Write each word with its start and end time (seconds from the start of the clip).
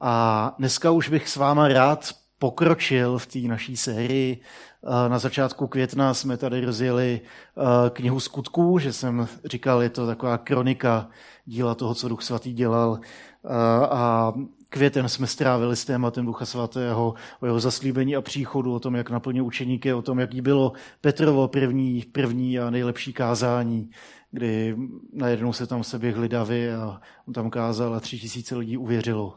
A 0.00 0.54
dneska 0.58 0.90
už 0.90 1.08
bych 1.08 1.28
s 1.28 1.36
váma 1.36 1.68
rád 1.68 2.08
pokročil 2.38 3.18
v 3.18 3.26
té 3.26 3.38
naší 3.38 3.76
sérii. 3.76 4.40
Na 5.08 5.18
začátku 5.18 5.66
května 5.66 6.14
jsme 6.14 6.36
tady 6.36 6.64
rozjeli 6.64 7.20
knihu 7.90 8.20
skutků, 8.20 8.78
že 8.78 8.92
jsem 8.92 9.28
říkal, 9.44 9.82
je 9.82 9.90
to 9.90 10.06
taková 10.06 10.38
kronika 10.38 11.08
díla 11.44 11.74
toho, 11.74 11.94
co 11.94 12.08
Duch 12.08 12.22
Svatý 12.22 12.52
dělal. 12.52 13.00
A 13.90 14.32
květen 14.68 15.08
jsme 15.08 15.26
strávili 15.26 15.76
s 15.76 15.84
tématem 15.84 16.26
Ducha 16.26 16.44
Svatého, 16.44 17.14
o 17.40 17.46
jeho 17.46 17.60
zaslíbení 17.60 18.16
a 18.16 18.20
příchodu, 18.20 18.74
o 18.74 18.80
tom, 18.80 18.94
jak 18.94 19.10
naplnil 19.10 19.44
učeníky, 19.44 19.92
o 19.92 20.02
tom, 20.02 20.18
jaký 20.18 20.40
bylo 20.40 20.72
Petrovo 21.00 21.48
první, 21.48 22.04
první 22.12 22.58
a 22.58 22.70
nejlepší 22.70 23.12
kázání, 23.12 23.90
kdy 24.30 24.76
najednou 25.12 25.52
se 25.52 25.66
tam 25.66 25.84
seběhli 25.84 26.28
davy 26.28 26.74
a 26.74 27.00
on 27.28 27.34
tam 27.34 27.50
kázal 27.50 27.94
a 27.94 28.00
tři 28.00 28.18
tisíce 28.18 28.56
lidí 28.56 28.76
uvěřilo. 28.76 29.36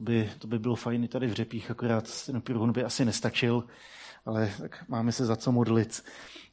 To 0.00 0.04
by, 0.04 0.30
to 0.38 0.46
by 0.46 0.58
bylo 0.58 0.76
fajn 0.76 1.08
tady 1.08 1.26
v 1.26 1.32
řepích, 1.32 1.70
akorát 1.70 2.24
ten 2.26 2.40
průhon 2.40 2.72
by 2.72 2.84
asi 2.84 3.04
nestačil, 3.04 3.64
ale 4.26 4.50
tak 4.60 4.84
máme 4.88 5.12
se 5.12 5.26
za 5.26 5.36
co 5.36 5.52
modlit. 5.52 6.04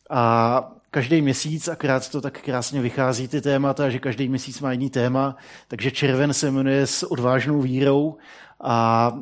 A 0.10 0.72
každý 0.92 1.22
měsíc, 1.22 1.68
akorát 1.68 2.10
to 2.10 2.22
tak 2.22 2.42
krásně 2.42 2.82
vychází 2.82 3.28
ty 3.28 3.42
témata, 3.42 3.90
že 3.90 4.00
každý 4.00 4.30
měsíc 4.30 4.62
má 4.62 4.72
jiný 4.72 4.90
téma, 4.90 5.36
takže 5.68 5.92
červen 5.92 6.34
se 6.34 6.52
jmenuje 6.52 6.88
s 6.88 7.12
odvážnou 7.12 7.62
vírou 7.62 8.18
a 8.62 9.14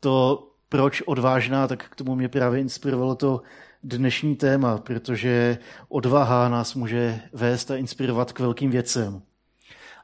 to, 0.00 0.48
proč 0.68 1.02
odvážná, 1.06 1.68
tak 1.68 1.88
k 1.88 1.96
tomu 1.96 2.14
mě 2.14 2.28
právě 2.28 2.60
inspirovalo 2.60 3.14
to 3.14 3.42
dnešní 3.82 4.36
téma, 4.36 4.78
protože 4.78 5.58
odvaha 5.88 6.48
nás 6.48 6.74
může 6.74 7.20
vést 7.32 7.70
a 7.70 7.76
inspirovat 7.76 8.32
k 8.32 8.40
velkým 8.40 8.70
věcem. 8.70 9.22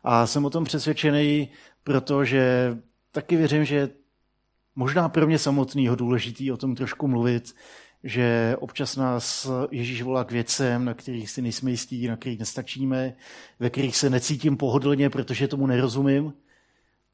A 0.05 0.27
jsem 0.27 0.45
o 0.45 0.51
tom 0.51 0.65
přesvědčený, 0.65 1.48
protože 1.84 2.77
taky 3.13 3.37
věřím, 3.37 3.65
že 3.65 3.89
možná 4.75 5.09
pro 5.09 5.27
mě 5.27 5.39
samotného 5.39 5.97
důležitý 5.97 6.53
o 6.53 6.57
tom 6.57 6.75
trošku 6.75 7.09
mluvit, 7.09 7.55
že 8.05 8.57
občas 8.59 8.97
nás 8.97 9.51
Ježíš 9.71 10.03
volá 10.03 10.25
k 10.25 10.33
věcem, 10.33 10.85
na 10.85 10.95
kterých 10.95 11.31
si 11.31 11.43
nejsme 11.43 11.71
jistí, 11.71 12.09
na 12.09 12.17
kterých 12.17 12.39
nestačíme, 12.39 13.15
ve 13.61 13.71
kterých 13.71 13.97
se 13.97 14.11
necítím 14.11 14.57
pohodlně, 14.57 15.11
protože 15.11 15.49
tomu 15.49 15.67
nerozumím, 15.67 16.33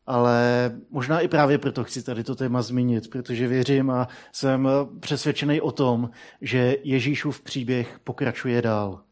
ale 0.06 0.70
možná 0.90 1.20
i 1.20 1.28
právě 1.28 1.58
proto 1.58 1.84
chci 1.84 2.02
tady 2.02 2.24
to 2.24 2.34
téma 2.34 2.62
zmínit, 2.62 3.10
protože 3.10 3.48
věřím 3.48 3.90
a 3.90 4.08
jsem 4.32 4.68
přesvědčený 5.00 5.60
o 5.60 5.72
tom, 5.72 6.10
že 6.40 6.76
Ježíšův 6.84 7.40
příběh 7.40 8.00
pokračuje 8.04 8.62
dál. 8.62 9.07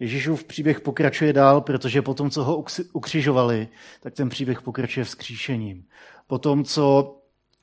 Ježíšův 0.00 0.44
příběh 0.44 0.80
pokračuje 0.80 1.32
dál, 1.32 1.60
protože 1.60 2.02
po 2.02 2.14
tom, 2.14 2.30
co 2.30 2.44
ho 2.44 2.64
ukřižovali, 2.92 3.68
tak 4.00 4.14
ten 4.14 4.28
příběh 4.28 4.62
pokračuje 4.62 5.04
vzkříšením. 5.04 5.84
Po 6.26 6.38
tom, 6.38 6.64
co 6.64 7.14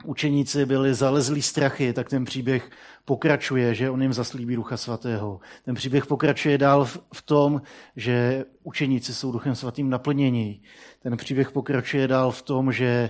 učeníci 0.05 0.65
byli 0.65 0.93
zalezlí 0.93 1.41
strachy, 1.41 1.93
tak 1.93 2.09
ten 2.09 2.25
příběh 2.25 2.69
pokračuje, 3.05 3.75
že 3.75 3.89
on 3.89 4.01
jim 4.01 4.13
zaslíbí 4.13 4.55
Ducha 4.55 4.77
Svatého. 4.77 5.39
Ten 5.65 5.75
příběh 5.75 6.05
pokračuje 6.05 6.57
dál 6.57 6.85
v 7.13 7.21
tom, 7.25 7.61
že 7.95 8.45
učeníci 8.63 9.13
jsou 9.13 9.31
Duchem 9.31 9.55
Svatým 9.55 9.89
naplnění. 9.89 10.61
Ten 10.99 11.17
příběh 11.17 11.51
pokračuje 11.51 12.07
dál 12.07 12.31
v 12.31 12.41
tom, 12.41 12.71
že 12.71 13.09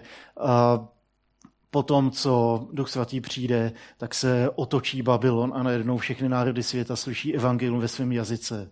po 1.72 1.84
tom, 1.84 2.12
co 2.12 2.68
Duch 2.72 2.90
Svatý 2.90 3.22
přijde, 3.22 3.72
tak 3.98 4.14
se 4.14 4.50
otočí 4.56 5.02
Babylon 5.02 5.52
a 5.56 5.64
najednou 5.64 5.98
všechny 5.98 6.30
národy 6.30 6.64
světa 6.64 6.96
slyší 6.96 7.36
evangelium 7.36 7.80
ve 7.80 7.88
svém 7.88 8.12
jazyce. 8.12 8.72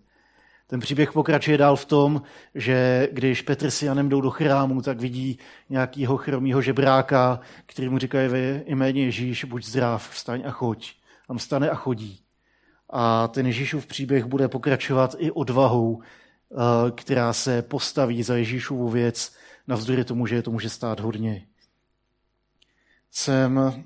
Ten 0.74 0.80
příběh 0.80 1.12
pokračuje 1.12 1.58
dál 1.58 1.76
v 1.76 1.84
tom, 1.84 2.22
že 2.54 3.08
když 3.12 3.42
Petr 3.42 3.70
s 3.70 3.82
Janem 3.82 4.08
jdou 4.08 4.20
do 4.20 4.30
chrámu, 4.30 4.82
tak 4.82 5.00
vidí 5.00 5.38
nějakého 5.70 6.16
chromího 6.16 6.62
žebráka, 6.62 7.40
který 7.66 7.88
mu 7.88 7.98
říká 7.98 8.18
ve 8.28 8.62
jméně 8.66 9.04
Ježíš, 9.04 9.44
buď 9.44 9.64
zdrav, 9.64 10.10
vstaň 10.10 10.42
a 10.46 10.50
choď. 10.50 10.92
Tam 11.28 11.38
stane 11.38 11.70
a 11.70 11.74
chodí. 11.74 12.20
A 12.90 13.28
ten 13.28 13.46
Ježíšův 13.46 13.86
příběh 13.86 14.24
bude 14.24 14.48
pokračovat 14.48 15.14
i 15.18 15.30
odvahou, 15.30 16.02
eh, 16.02 16.90
která 16.90 17.32
se 17.32 17.62
postaví 17.62 18.22
za 18.22 18.36
Ježíšovu 18.36 18.88
věc, 18.88 19.36
navzdory 19.66 20.04
tomu, 20.04 20.26
že 20.26 20.34
je 20.34 20.42
to 20.42 20.50
může 20.50 20.70
stát 20.70 21.00
hodně. 21.00 21.46
Jsem, 23.10 23.84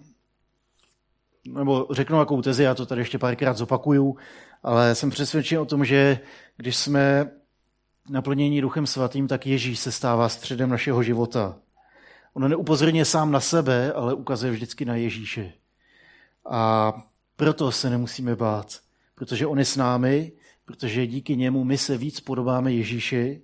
nebo 1.44 1.86
řeknu 1.90 2.18
jakou 2.18 2.42
tezi, 2.42 2.62
já 2.62 2.74
to 2.74 2.86
tady 2.86 3.00
ještě 3.00 3.18
párkrát 3.18 3.56
zopakuju, 3.56 4.16
ale 4.62 4.94
jsem 4.94 5.10
přesvědčen 5.10 5.58
o 5.58 5.64
tom, 5.64 5.84
že 5.84 6.20
když 6.58 6.76
jsme 6.76 7.30
naplnění 8.10 8.60
Duchem 8.60 8.86
Svatým, 8.86 9.28
tak 9.28 9.46
Ježíš 9.46 9.78
se 9.78 9.92
stává 9.92 10.28
středem 10.28 10.70
našeho 10.70 11.02
života. 11.02 11.58
On 12.32 12.50
neupozorně 12.50 13.04
sám 13.04 13.32
na 13.32 13.40
sebe, 13.40 13.92
ale 13.92 14.14
ukazuje 14.14 14.52
vždycky 14.52 14.84
na 14.84 14.94
Ježíše. 14.94 15.52
A 16.50 16.92
proto 17.36 17.72
se 17.72 17.90
nemusíme 17.90 18.36
bát, 18.36 18.80
protože 19.14 19.46
on 19.46 19.58
je 19.58 19.64
s 19.64 19.76
námi, 19.76 20.32
protože 20.64 21.06
díky 21.06 21.36
němu 21.36 21.64
my 21.64 21.78
se 21.78 21.96
víc 21.96 22.20
podobáme 22.20 22.72
Ježíši, 22.72 23.42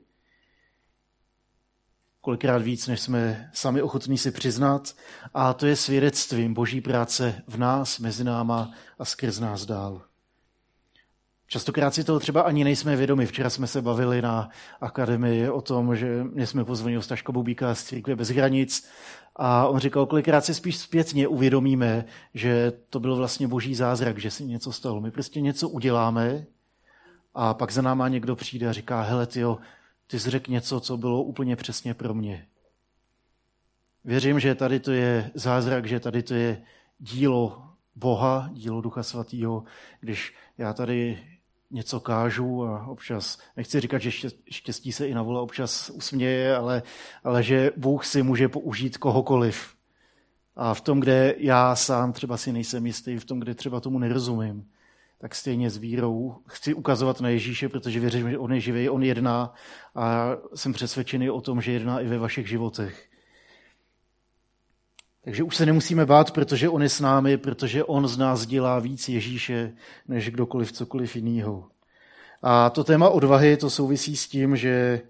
kolikrát 2.20 2.62
víc, 2.62 2.86
než 2.86 3.00
jsme 3.00 3.50
sami 3.53 3.82
ochotní 3.82 4.19
si 4.19 4.30
přiznat. 4.30 4.97
A 5.34 5.53
to 5.53 5.66
je 5.66 5.76
svědectvím 5.76 6.54
Boží 6.54 6.80
práce 6.80 7.42
v 7.47 7.58
nás, 7.58 7.98
mezi 7.98 8.24
náma 8.24 8.72
a 8.98 9.04
skrz 9.04 9.38
nás 9.38 9.66
dál. 9.66 10.03
Častokrát 11.47 11.94
si 11.94 12.05
toho 12.05 12.21
třeba 12.21 12.43
ani 12.43 12.65
nejsme 12.65 12.97
vědomi. 12.97 13.27
Včera 13.27 13.50
jsme 13.50 13.66
se 13.66 13.82
bavili 13.82 14.22
na 14.22 14.49
akademii 14.81 15.49
o 15.49 15.60
tom, 15.60 15.97
že 15.97 16.25
mě 16.25 16.47
jsme 16.47 16.65
pozvali 16.65 17.03
Staško 17.03 17.32
Bubíka 17.32 17.75
z 17.75 17.84
Církve 17.84 18.16
bez 18.16 18.28
hranic 18.28 18.88
a 19.37 19.69
on 19.69 19.78
říkal, 19.78 20.06
kolikrát 20.06 20.44
si 20.44 20.54
spíš 20.54 20.77
zpětně 20.77 21.28
uvědomíme, 21.28 22.04
že 22.34 22.72
to 22.91 23.00
byl 23.00 23.16
vlastně 23.16 23.49
boží 23.49 23.75
zázrak, 23.75 24.19
že 24.19 24.31
si 24.31 24.44
něco 24.44 24.72
stalo. 24.72 25.00
My 25.00 25.10
prostě 25.10 25.41
něco 25.41 25.69
uděláme 25.69 26.47
a 27.34 27.54
pak 27.54 27.72
za 27.72 27.83
náma 27.83 28.09
někdo 28.09 28.37
přijde 28.37 28.69
a 28.69 28.72
říká, 28.72 29.03
hele 29.03 29.27
tyjo, 29.27 29.59
ty 30.06 30.21
jsi 30.21 30.31
řekl 30.31 30.50
něco, 30.50 30.81
co 30.81 30.97
bylo 30.97 31.22
úplně 31.22 31.56
přesně 31.56 31.94
pro 31.94 32.15
mě. 32.15 32.47
Věřím, 34.04 34.41
že 34.41 34.54
tady 34.54 34.81
to 34.81 34.93
je 34.93 35.31
zázrak, 35.34 35.87
že 35.87 36.00
tady 36.00 36.22
to 36.22 36.34
je 36.34 36.62
dílo 36.99 37.62
Boha, 37.94 38.50
dílo 38.53 38.81
Ducha 38.81 39.03
Svatého, 39.03 39.65
když 40.00 40.34
já 40.59 40.72
tady 40.72 41.19
něco 41.70 42.00
kážu 42.00 42.64
a 42.64 42.86
občas, 42.86 43.38
nechci 43.56 43.80
říkat, 43.80 43.98
že 43.98 44.30
štěstí 44.50 44.92
se 44.92 45.08
i 45.08 45.14
na 45.14 45.22
vole 45.22 45.41
občas 45.41 45.91
usměje, 45.91 46.56
ale, 46.56 46.82
ale 47.25 47.42
že 47.42 47.70
Bůh 47.76 48.04
si 48.04 48.22
může 48.22 48.48
použít 48.48 48.97
kohokoliv. 48.97 49.74
A 50.56 50.74
v 50.74 50.80
tom, 50.80 51.00
kde 51.00 51.34
já 51.38 51.76
sám 51.76 52.12
třeba 52.12 52.36
si 52.36 52.53
nejsem 52.53 52.86
jistý, 52.86 53.19
v 53.19 53.24
tom, 53.24 53.41
kde 53.41 53.54
třeba 53.54 53.80
tomu 53.80 53.98
nerozumím, 53.98 54.69
tak 55.19 55.34
stejně 55.34 55.70
s 55.70 55.76
vírou 55.76 56.36
chci 56.47 56.74
ukazovat 56.74 57.20
na 57.20 57.28
Ježíše, 57.28 57.69
protože 57.69 58.00
věřím, 58.00 58.30
že 58.30 58.38
on 58.38 58.53
je 58.53 58.60
živý, 58.60 58.88
on 58.88 59.03
jedná 59.03 59.54
a 59.94 60.30
jsem 60.54 60.72
přesvědčený 60.72 61.30
o 61.30 61.41
tom, 61.41 61.60
že 61.60 61.72
jedná 61.72 62.00
i 62.00 62.06
ve 62.06 62.19
vašich 62.19 62.48
životech. 62.48 63.08
Takže 65.24 65.42
už 65.42 65.56
se 65.56 65.66
nemusíme 65.66 66.06
bát, 66.06 66.30
protože 66.30 66.68
on 66.68 66.82
je 66.82 66.88
s 66.88 67.00
námi, 67.00 67.36
protože 67.36 67.84
on 67.84 68.08
z 68.08 68.18
nás 68.18 68.46
dělá 68.46 68.78
víc 68.78 69.08
Ježíše, 69.08 69.72
než 70.08 70.30
kdokoliv 70.30 70.72
cokoliv 70.72 71.16
jiného. 71.16 71.68
A 72.42 72.70
to 72.70 72.84
téma 72.84 73.08
odvahy, 73.08 73.56
to 73.56 73.70
souvisí 73.70 74.16
s 74.16 74.28
tím, 74.28 74.56
že 74.56 75.00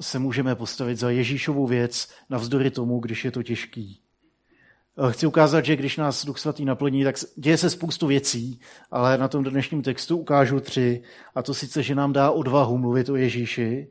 se 0.00 0.18
můžeme 0.18 0.54
postavit 0.54 0.98
za 0.98 1.10
Ježíšovu 1.10 1.66
věc 1.66 2.08
navzdory 2.30 2.70
tomu, 2.70 3.00
když 3.00 3.24
je 3.24 3.30
to 3.30 3.42
těžký. 3.42 4.00
Chci 5.10 5.26
ukázat, 5.26 5.64
že 5.64 5.76
když 5.76 5.96
nás 5.96 6.24
Duch 6.24 6.38
Svatý 6.38 6.64
naplní, 6.64 7.04
tak 7.04 7.16
děje 7.36 7.56
se 7.56 7.70
spoustu 7.70 8.06
věcí, 8.06 8.60
ale 8.90 9.18
na 9.18 9.28
tom 9.28 9.44
dnešním 9.44 9.82
textu 9.82 10.16
ukážu 10.16 10.60
tři. 10.60 11.02
A 11.34 11.42
to 11.42 11.54
sice, 11.54 11.82
že 11.82 11.94
nám 11.94 12.12
dá 12.12 12.30
odvahu 12.30 12.78
mluvit 12.78 13.08
o 13.08 13.16
Ježíši, 13.16 13.88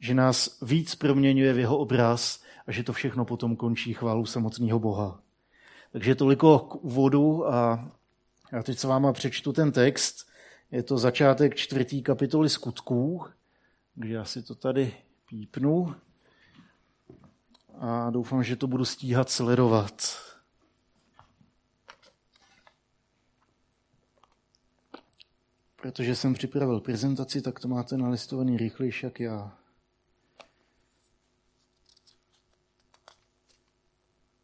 že 0.00 0.14
nás 0.14 0.58
víc 0.62 0.94
proměňuje 0.94 1.52
v 1.52 1.58
jeho 1.58 1.78
obraz 1.78 2.42
a 2.66 2.72
že 2.72 2.82
to 2.82 2.92
všechno 2.92 3.24
potom 3.24 3.56
končí 3.56 3.94
chválu 3.94 4.26
samotného 4.26 4.78
Boha. 4.78 5.20
Takže 5.92 6.14
toliko 6.14 6.58
k 6.58 6.74
úvodu 6.74 7.48
a 7.48 7.88
já 8.52 8.62
teď 8.62 8.78
s 8.78 8.84
váma 8.84 9.12
přečtu 9.12 9.52
ten 9.52 9.72
text. 9.72 10.26
Je 10.70 10.82
to 10.82 10.98
začátek 10.98 11.54
čtvrtý 11.54 12.02
kapitoly 12.02 12.48
skutků, 12.48 13.26
takže 13.94 14.14
já 14.14 14.24
si 14.24 14.42
to 14.42 14.54
tady 14.54 14.96
pípnu 15.28 15.94
a 17.78 18.10
doufám, 18.10 18.44
že 18.44 18.56
to 18.56 18.66
budu 18.66 18.84
stíhat 18.84 19.30
sledovat. 19.30 20.16
Protože 25.76 26.16
jsem 26.16 26.34
připravil 26.34 26.80
prezentaci, 26.80 27.42
tak 27.42 27.60
to 27.60 27.68
máte 27.68 27.96
nalistovaný 27.96 28.56
rychlejší 28.56 29.06
jak 29.06 29.20
já. 29.20 29.61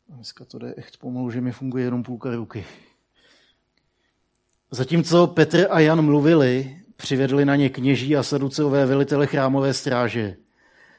Dneska 0.09 0.45
to 0.45 0.59
jde 0.59 0.75
echt 0.77 0.97
pomalu, 0.97 1.31
že 1.31 1.41
mi 1.41 1.53
funguje 1.53 1.85
jenom 1.85 2.03
půlka 2.03 2.37
ruky. 2.37 2.65
Zatímco 4.71 5.27
Petr 5.27 5.67
a 5.71 5.81
Jan 5.81 6.03
mluvili, 6.03 6.77
přivedli 6.97 7.45
na 7.45 7.57
ně 7.57 7.69
kněží 7.69 8.17
a 8.17 8.23
saduceové 8.23 8.87
velitele 8.87 9.27
chrámové 9.27 9.75
stráže. 9.75 10.37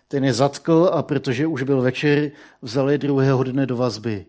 Ten 0.08 0.24
je 0.24 0.34
zatkl 0.34 0.90
a 0.94 1.04
protože 1.04 1.48
už 1.48 1.64
byl 1.64 1.82
večer, 1.82 2.32
vzali 2.62 2.98
druhého 2.98 3.44
dne 3.44 3.66
do 3.66 3.78
vazby. 3.78 4.26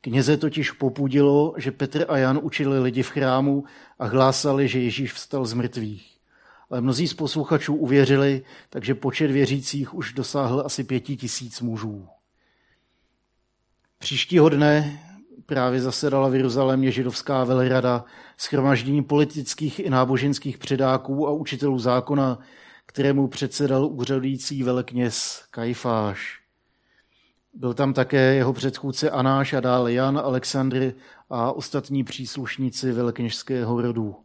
Kněze 0.00 0.36
totiž 0.36 0.70
popudilo, 0.70 1.54
že 1.56 1.72
Petr 1.72 2.04
a 2.08 2.18
Jan 2.18 2.40
učili 2.42 2.78
lidi 2.78 3.02
v 3.02 3.10
chrámu 3.10 3.64
a 3.98 4.06
hlásali, 4.06 4.68
že 4.68 4.80
Ježíš 4.80 5.12
vstal 5.12 5.44
z 5.44 5.52
mrtvých. 5.52 6.18
Ale 6.70 6.80
mnozí 6.80 7.08
z 7.08 7.14
posluchačů 7.14 7.74
uvěřili, 7.74 8.42
takže 8.70 8.94
počet 8.94 9.30
věřících 9.30 9.94
už 9.94 10.12
dosáhl 10.12 10.62
asi 10.66 10.84
pěti 10.84 11.16
tisíc 11.16 11.60
mužů. 11.60 12.08
Příštího 14.04 14.48
dne 14.48 15.00
právě 15.46 15.80
zasedala 15.80 16.28
v 16.28 16.34
Jeruzalémě 16.34 16.90
židovská 16.90 17.44
velrada, 17.44 18.04
schromaždění 18.36 19.02
politických 19.02 19.78
i 19.78 19.90
náboženských 19.90 20.58
předáků 20.58 21.28
a 21.28 21.32
učitelů 21.32 21.78
zákona, 21.78 22.38
kterému 22.86 23.28
předsedal 23.28 23.86
úřadující 23.86 24.62
velekněz 24.62 25.44
Kajfáš. 25.50 26.40
Byl 27.54 27.74
tam 27.74 27.92
také 27.92 28.34
jeho 28.34 28.52
předchůdce 28.52 29.10
Anáš 29.10 29.52
a 29.52 29.60
dále 29.60 29.92
Jan, 29.92 30.18
Alexandr 30.18 30.92
a 31.30 31.52
ostatní 31.52 32.04
příslušníci 32.04 32.92
velekněžského 32.92 33.82
rodu. 33.82 34.16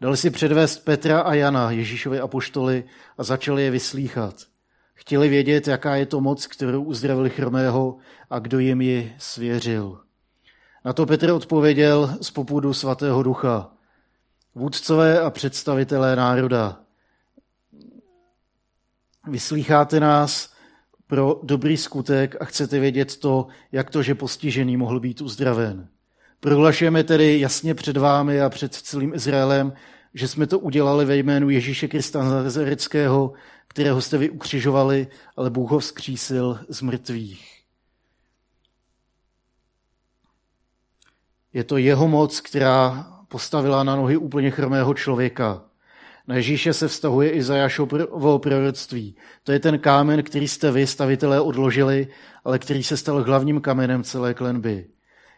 Dali 0.00 0.16
si 0.16 0.30
předvést 0.30 0.78
Petra 0.78 1.20
a 1.20 1.34
Jana, 1.34 1.70
Ježíšovi 1.70 2.20
apoštoly, 2.20 2.84
a 3.18 3.22
začali 3.22 3.62
je 3.62 3.70
vyslíchat. 3.70 4.49
Chtěli 5.00 5.28
vědět, 5.28 5.68
jaká 5.68 5.96
je 5.96 6.06
to 6.06 6.20
moc, 6.20 6.46
kterou 6.46 6.82
uzdravili 6.82 7.30
chromého 7.30 7.96
a 8.30 8.38
kdo 8.38 8.58
jim 8.58 8.80
ji 8.80 9.14
svěřil. 9.18 10.00
Na 10.84 10.92
to 10.92 11.06
Petr 11.06 11.30
odpověděl 11.30 12.18
z 12.20 12.30
popudu 12.30 12.74
svatého 12.74 13.22
ducha. 13.22 13.70
Vůdcové 14.54 15.20
a 15.20 15.30
představitelé 15.30 16.16
národa, 16.16 16.80
vyslýcháte 19.28 20.00
nás 20.00 20.52
pro 21.06 21.40
dobrý 21.42 21.76
skutek 21.76 22.36
a 22.40 22.44
chcete 22.44 22.80
vědět 22.80 23.16
to, 23.16 23.46
jak 23.72 23.90
to, 23.90 24.02
že 24.02 24.14
postižený 24.14 24.76
mohl 24.76 25.00
být 25.00 25.20
uzdraven. 25.20 25.88
Prohlašujeme 26.40 27.04
tedy 27.04 27.40
jasně 27.40 27.74
před 27.74 27.96
vámi 27.96 28.40
a 28.40 28.48
před 28.48 28.74
celým 28.74 29.14
Izraelem, 29.14 29.72
že 30.14 30.28
jsme 30.28 30.46
to 30.46 30.58
udělali 30.58 31.04
ve 31.04 31.16
jménu 31.16 31.50
Ježíše 31.50 31.88
Krista 31.88 32.24
Nazareckého, 32.24 33.32
kterého 33.70 34.02
jste 34.02 34.18
vy 34.18 34.30
ukřižovali, 34.30 35.06
ale 35.36 35.50
Bůh 35.50 35.70
ho 35.70 35.78
vzkřísil 35.78 36.58
z 36.68 36.82
mrtvých. 36.82 37.60
Je 41.52 41.64
to 41.64 41.76
jeho 41.76 42.08
moc, 42.08 42.40
která 42.40 43.06
postavila 43.28 43.84
na 43.84 43.96
nohy 43.96 44.16
úplně 44.16 44.50
chromého 44.50 44.94
člověka. 44.94 45.62
Na 46.26 46.36
Ježíše 46.36 46.72
se 46.72 46.88
vztahuje 46.88 47.30
i 47.30 47.42
Zajašovo 47.42 48.38
proroctví. 48.38 49.16
To 49.44 49.52
je 49.52 49.58
ten 49.58 49.78
kámen, 49.78 50.22
který 50.22 50.48
jste 50.48 50.70
vy, 50.70 50.86
stavitelé, 50.86 51.40
odložili, 51.40 52.08
ale 52.44 52.58
který 52.58 52.82
se 52.82 52.96
stal 52.96 53.22
hlavním 53.22 53.60
kamenem 53.60 54.02
celé 54.02 54.34
klenby. 54.34 54.86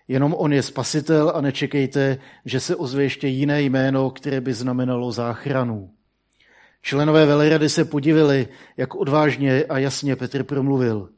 Jenom 0.09 0.35
on 0.35 0.53
je 0.53 0.63
spasitel 0.63 1.33
a 1.35 1.41
nečekejte, 1.41 2.19
že 2.45 2.61
se 2.61 2.77
ozve 2.77 3.03
ještě 3.03 3.29
jiné 3.29 3.63
jméno, 3.63 4.11
které 4.11 4.41
by 4.41 4.55
znamenalo 4.55 5.13
záchranu. 5.13 5.91
Členové 6.83 7.27
velerady 7.27 7.69
se 7.69 7.85
podivili, 7.85 8.49
jak 8.77 8.95
odvážně 8.95 9.65
a 9.65 9.79
jasně 9.79 10.17
Petr 10.17 10.43
promluvil. 10.43 11.09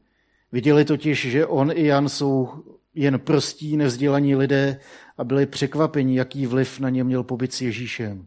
Viděli 0.51 0.85
totiž, 0.85 1.27
že 1.31 1.45
on 1.45 1.71
i 1.73 1.85
Jan 1.85 2.09
jsou 2.09 2.49
jen 2.95 3.19
prostí, 3.19 3.77
nevzdělaní 3.77 4.35
lidé 4.35 4.79
a 5.17 5.23
byli 5.23 5.45
překvapeni, 5.45 6.17
jaký 6.17 6.45
vliv 6.45 6.79
na 6.79 6.89
ně 6.89 7.03
měl 7.03 7.23
pobyt 7.23 7.53
s 7.53 7.61
Ježíšem. 7.61 8.25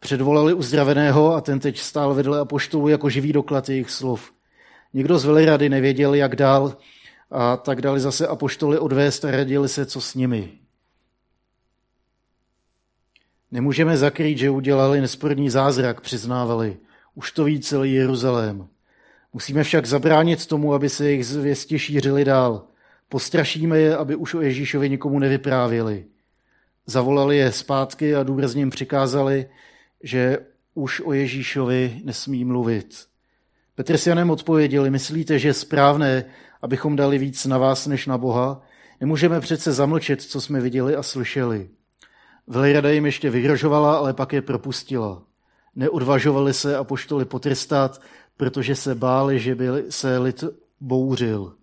Předvolali 0.00 0.54
uzdraveného 0.54 1.34
a 1.34 1.40
ten 1.40 1.60
teď 1.60 1.78
stál 1.78 2.14
vedle 2.14 2.40
apoštolů 2.40 2.88
jako 2.88 3.10
živý 3.10 3.32
doklad 3.32 3.68
jejich 3.68 3.90
slov. 3.90 4.32
Nikdo 4.94 5.18
z 5.18 5.24
velirady 5.24 5.68
nevěděl, 5.68 6.14
jak 6.14 6.36
dál, 6.36 6.76
a 7.30 7.56
tak 7.56 7.82
dali 7.82 8.00
zase 8.00 8.26
apoštoly 8.26 8.78
odvést 8.78 9.24
a 9.24 9.30
radili 9.30 9.68
se, 9.68 9.86
co 9.86 10.00
s 10.00 10.14
nimi. 10.14 10.52
Nemůžeme 13.50 13.96
zakrýt, 13.96 14.38
že 14.38 14.50
udělali 14.50 15.00
nesporný 15.00 15.50
zázrak, 15.50 16.00
přiznávali. 16.00 16.76
Už 17.14 17.32
to 17.32 17.44
ví 17.44 17.60
celý 17.60 17.92
Jeruzalém. 17.92 18.68
Musíme 19.32 19.64
však 19.64 19.86
zabránit 19.86 20.46
tomu, 20.46 20.74
aby 20.74 20.88
se 20.88 21.04
jejich 21.04 21.26
zvěsti 21.26 21.78
šířili 21.78 22.24
dál. 22.24 22.64
Postrašíme 23.08 23.78
je, 23.78 23.96
aby 23.96 24.16
už 24.16 24.34
o 24.34 24.40
Ježíšovi 24.40 24.90
nikomu 24.90 25.18
nevyprávěli. 25.18 26.04
Zavolali 26.86 27.36
je 27.36 27.52
zpátky 27.52 28.14
a 28.14 28.22
důrazně 28.22 28.60
jim 28.60 28.70
přikázali, 28.70 29.46
že 30.02 30.38
už 30.74 31.00
o 31.00 31.12
Ježíšovi 31.12 32.00
nesmí 32.04 32.44
mluvit. 32.44 33.04
Petr 33.74 33.96
s 33.96 34.06
Janem 34.06 34.30
odpověděli, 34.30 34.90
myslíte, 34.90 35.38
že 35.38 35.48
je 35.48 35.54
správné, 35.54 36.24
abychom 36.62 36.96
dali 36.96 37.18
víc 37.18 37.46
na 37.46 37.58
vás 37.58 37.86
než 37.86 38.06
na 38.06 38.18
Boha? 38.18 38.62
Nemůžeme 39.00 39.40
přece 39.40 39.72
zamlčet, 39.72 40.22
co 40.22 40.40
jsme 40.40 40.60
viděli 40.60 40.96
a 40.96 41.02
slyšeli. 41.02 41.68
Velirada 42.48 42.90
jim 42.90 43.06
ještě 43.06 43.30
vyhrožovala, 43.30 43.98
ale 43.98 44.14
pak 44.14 44.32
je 44.32 44.42
propustila. 44.42 45.22
Neodvažovali 45.74 46.54
se 46.54 46.76
a 46.76 46.84
poštoli 46.84 47.24
potrestat, 47.24 48.02
protože 48.36 48.76
se 48.76 48.94
báli, 48.94 49.40
že 49.40 49.54
by 49.54 49.66
se 49.90 50.18
lid 50.18 50.44
bouřil. 50.80 51.56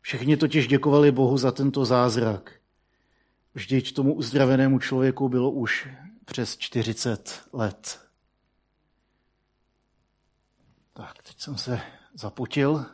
Všichni 0.00 0.36
totiž 0.36 0.68
děkovali 0.68 1.12
Bohu 1.12 1.38
za 1.38 1.52
tento 1.52 1.84
zázrak. 1.84 2.52
Vždyť 3.54 3.94
tomu 3.94 4.14
uzdravenému 4.14 4.78
člověku 4.78 5.28
bylo 5.28 5.50
už 5.50 5.88
přes 6.24 6.56
40 6.56 7.42
let. 7.52 8.00
Tak, 10.92 11.22
teď 11.22 11.40
jsem 11.40 11.58
se 11.58 11.80
zapotil. 12.14 12.86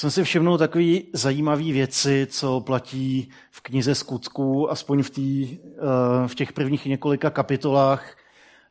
Jsem 0.00 0.10
si 0.10 0.24
všimnul 0.24 0.58
takové 0.58 0.94
zajímavé 1.12 1.62
věci, 1.62 2.26
co 2.30 2.60
platí 2.60 3.30
v 3.50 3.60
knize 3.60 3.94
skutků, 3.94 4.70
aspoň 4.70 5.02
v, 5.02 5.10
tý, 5.10 5.58
eh, 5.58 6.28
v 6.28 6.34
těch 6.34 6.52
prvních 6.52 6.86
několika 6.86 7.30
kapitolách, 7.30 8.16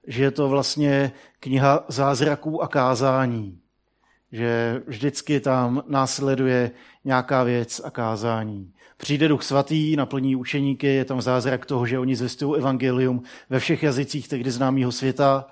že 0.07 0.23
je 0.23 0.31
to 0.31 0.49
vlastně 0.49 1.11
kniha 1.39 1.85
zázraků 1.87 2.63
a 2.63 2.67
kázání 2.67 3.59
že 4.31 4.81
vždycky 4.87 5.39
tam 5.39 5.83
následuje 5.87 6.71
nějaká 7.05 7.43
věc 7.43 7.81
a 7.83 7.91
kázání. 7.91 8.73
Přijde 8.97 9.27
duch 9.27 9.43
svatý, 9.43 9.95
naplní 9.95 10.35
učeníky, 10.35 10.87
je 10.87 11.05
tam 11.05 11.21
zázrak 11.21 11.65
toho, 11.65 11.85
že 11.85 11.99
oni 11.99 12.15
zvestují 12.15 12.57
evangelium 12.57 13.23
ve 13.49 13.59
všech 13.59 13.83
jazycích 13.83 14.27
tehdy 14.27 14.51
známého 14.51 14.91
světa. 14.91 15.45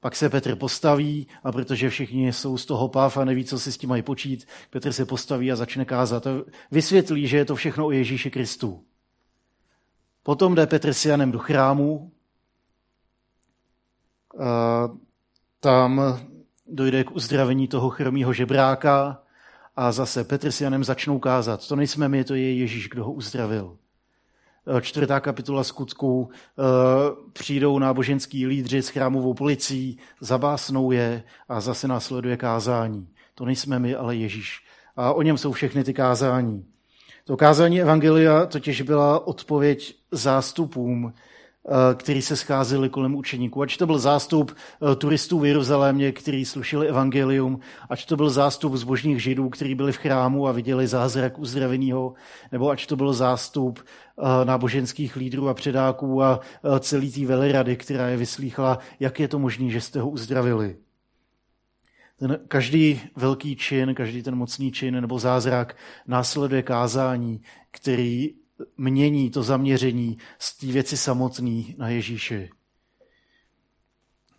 Pak 0.00 0.16
se 0.16 0.30
Petr 0.30 0.56
postaví 0.56 1.26
a 1.44 1.52
protože 1.52 1.90
všichni 1.90 2.32
jsou 2.32 2.58
z 2.58 2.66
toho 2.66 2.88
páv 2.88 3.16
a 3.16 3.24
neví, 3.24 3.44
co 3.44 3.58
si 3.58 3.72
s 3.72 3.78
tím 3.78 3.88
mají 3.90 4.02
počít, 4.02 4.48
Petr 4.70 4.92
se 4.92 5.04
postaví 5.04 5.52
a 5.52 5.56
začne 5.56 5.84
kázat. 5.84 6.26
A 6.26 6.30
vysvětlí, 6.70 7.26
že 7.26 7.36
je 7.36 7.44
to 7.44 7.56
všechno 7.56 7.86
o 7.86 7.90
Ježíši 7.90 8.30
Kristu. 8.30 8.84
Potom 10.22 10.54
jde 10.54 10.66
Petr 10.66 10.92
s 10.92 11.04
Janem 11.04 11.32
do 11.32 11.38
chrámu. 11.38 12.12
A 14.44 14.88
tam 15.60 16.02
dojde 16.66 17.04
k 17.04 17.10
uzdravení 17.10 17.68
toho 17.68 17.90
chromího 17.90 18.32
žebráka 18.32 19.22
a 19.76 19.92
zase 19.92 20.24
Petr 20.24 20.50
s 20.50 20.60
Janem 20.60 20.84
začnou 20.84 21.18
kázat. 21.18 21.68
To 21.68 21.76
nejsme 21.76 22.08
my, 22.08 22.24
to 22.24 22.34
je 22.34 22.54
Ježíš, 22.54 22.88
kdo 22.88 23.04
ho 23.04 23.12
uzdravil. 23.12 23.78
E, 24.76 24.80
čtvrtá 24.80 25.20
kapitola 25.20 25.64
skutků. 25.64 26.30
E, 26.30 26.62
přijdou 27.32 27.78
náboženský 27.78 28.46
lídři 28.46 28.82
s 28.82 28.88
chrámovou 28.88 29.34
policií, 29.34 29.98
zabásnou 30.20 30.90
je 30.90 31.22
a 31.48 31.60
zase 31.60 31.88
následuje 31.88 32.36
kázání. 32.36 33.08
To 33.34 33.44
nejsme 33.44 33.78
my, 33.78 33.94
ale 33.94 34.16
Ježíš. 34.16 34.64
A 34.96 35.12
o 35.12 35.22
něm 35.22 35.38
jsou 35.38 35.52
všechny 35.52 35.84
ty 35.84 35.94
kázání. 35.94 36.64
To 37.24 37.36
kázání 37.36 37.80
Evangelia 37.80 38.46
totiž 38.46 38.82
byla 38.82 39.26
odpověď 39.26 39.94
zástupům 40.12 41.12
Eh, 41.12 41.14
který 41.94 42.22
se 42.22 42.36
scházeli 42.36 42.88
kolem 42.88 43.14
učeníků. 43.14 43.62
Ať 43.62 43.76
to 43.76 43.86
byl 43.86 43.98
zástup 43.98 44.52
eh, 44.52 44.96
turistů 44.96 45.38
v 45.38 45.46
Jeruzalémě, 45.46 46.12
kteří 46.12 46.44
slušili 46.44 46.88
evangelium, 46.88 47.60
ať 47.90 48.06
to 48.06 48.16
byl 48.16 48.30
zástup 48.30 48.74
zbožných 48.74 49.22
židů, 49.22 49.48
kteří 49.48 49.74
byli 49.74 49.92
v 49.92 49.96
chrámu 49.96 50.46
a 50.46 50.52
viděli 50.52 50.86
zázrak 50.86 51.38
uzdraveného, 51.38 52.14
nebo 52.52 52.70
ať 52.70 52.86
to 52.86 52.96
byl 52.96 53.12
zástup 53.12 53.78
eh, 53.78 54.44
náboženských 54.44 55.16
lídrů 55.16 55.48
a 55.48 55.54
předáků 55.54 56.22
a 56.22 56.40
celý 56.80 57.12
té 57.12 57.26
velirady, 57.26 57.76
která 57.76 58.08
je 58.08 58.16
vyslýchala, 58.16 58.78
jak 59.00 59.20
je 59.20 59.28
to 59.28 59.38
možné, 59.38 59.70
že 59.70 59.80
jste 59.80 60.00
ho 60.00 60.10
uzdravili. 60.10 60.76
Ten 62.18 62.38
každý 62.48 63.00
velký 63.16 63.56
čin, 63.56 63.94
každý 63.94 64.22
ten 64.22 64.34
mocný 64.34 64.72
čin 64.72 65.00
nebo 65.00 65.18
zázrak 65.18 65.76
následuje 66.06 66.62
kázání, 66.62 67.40
který 67.70 68.39
mění 68.76 69.30
to 69.30 69.42
zaměření 69.42 70.18
z 70.38 70.58
té 70.58 70.66
věci 70.66 70.96
samotný 70.96 71.74
na 71.78 71.88
Ježíše. 71.88 72.48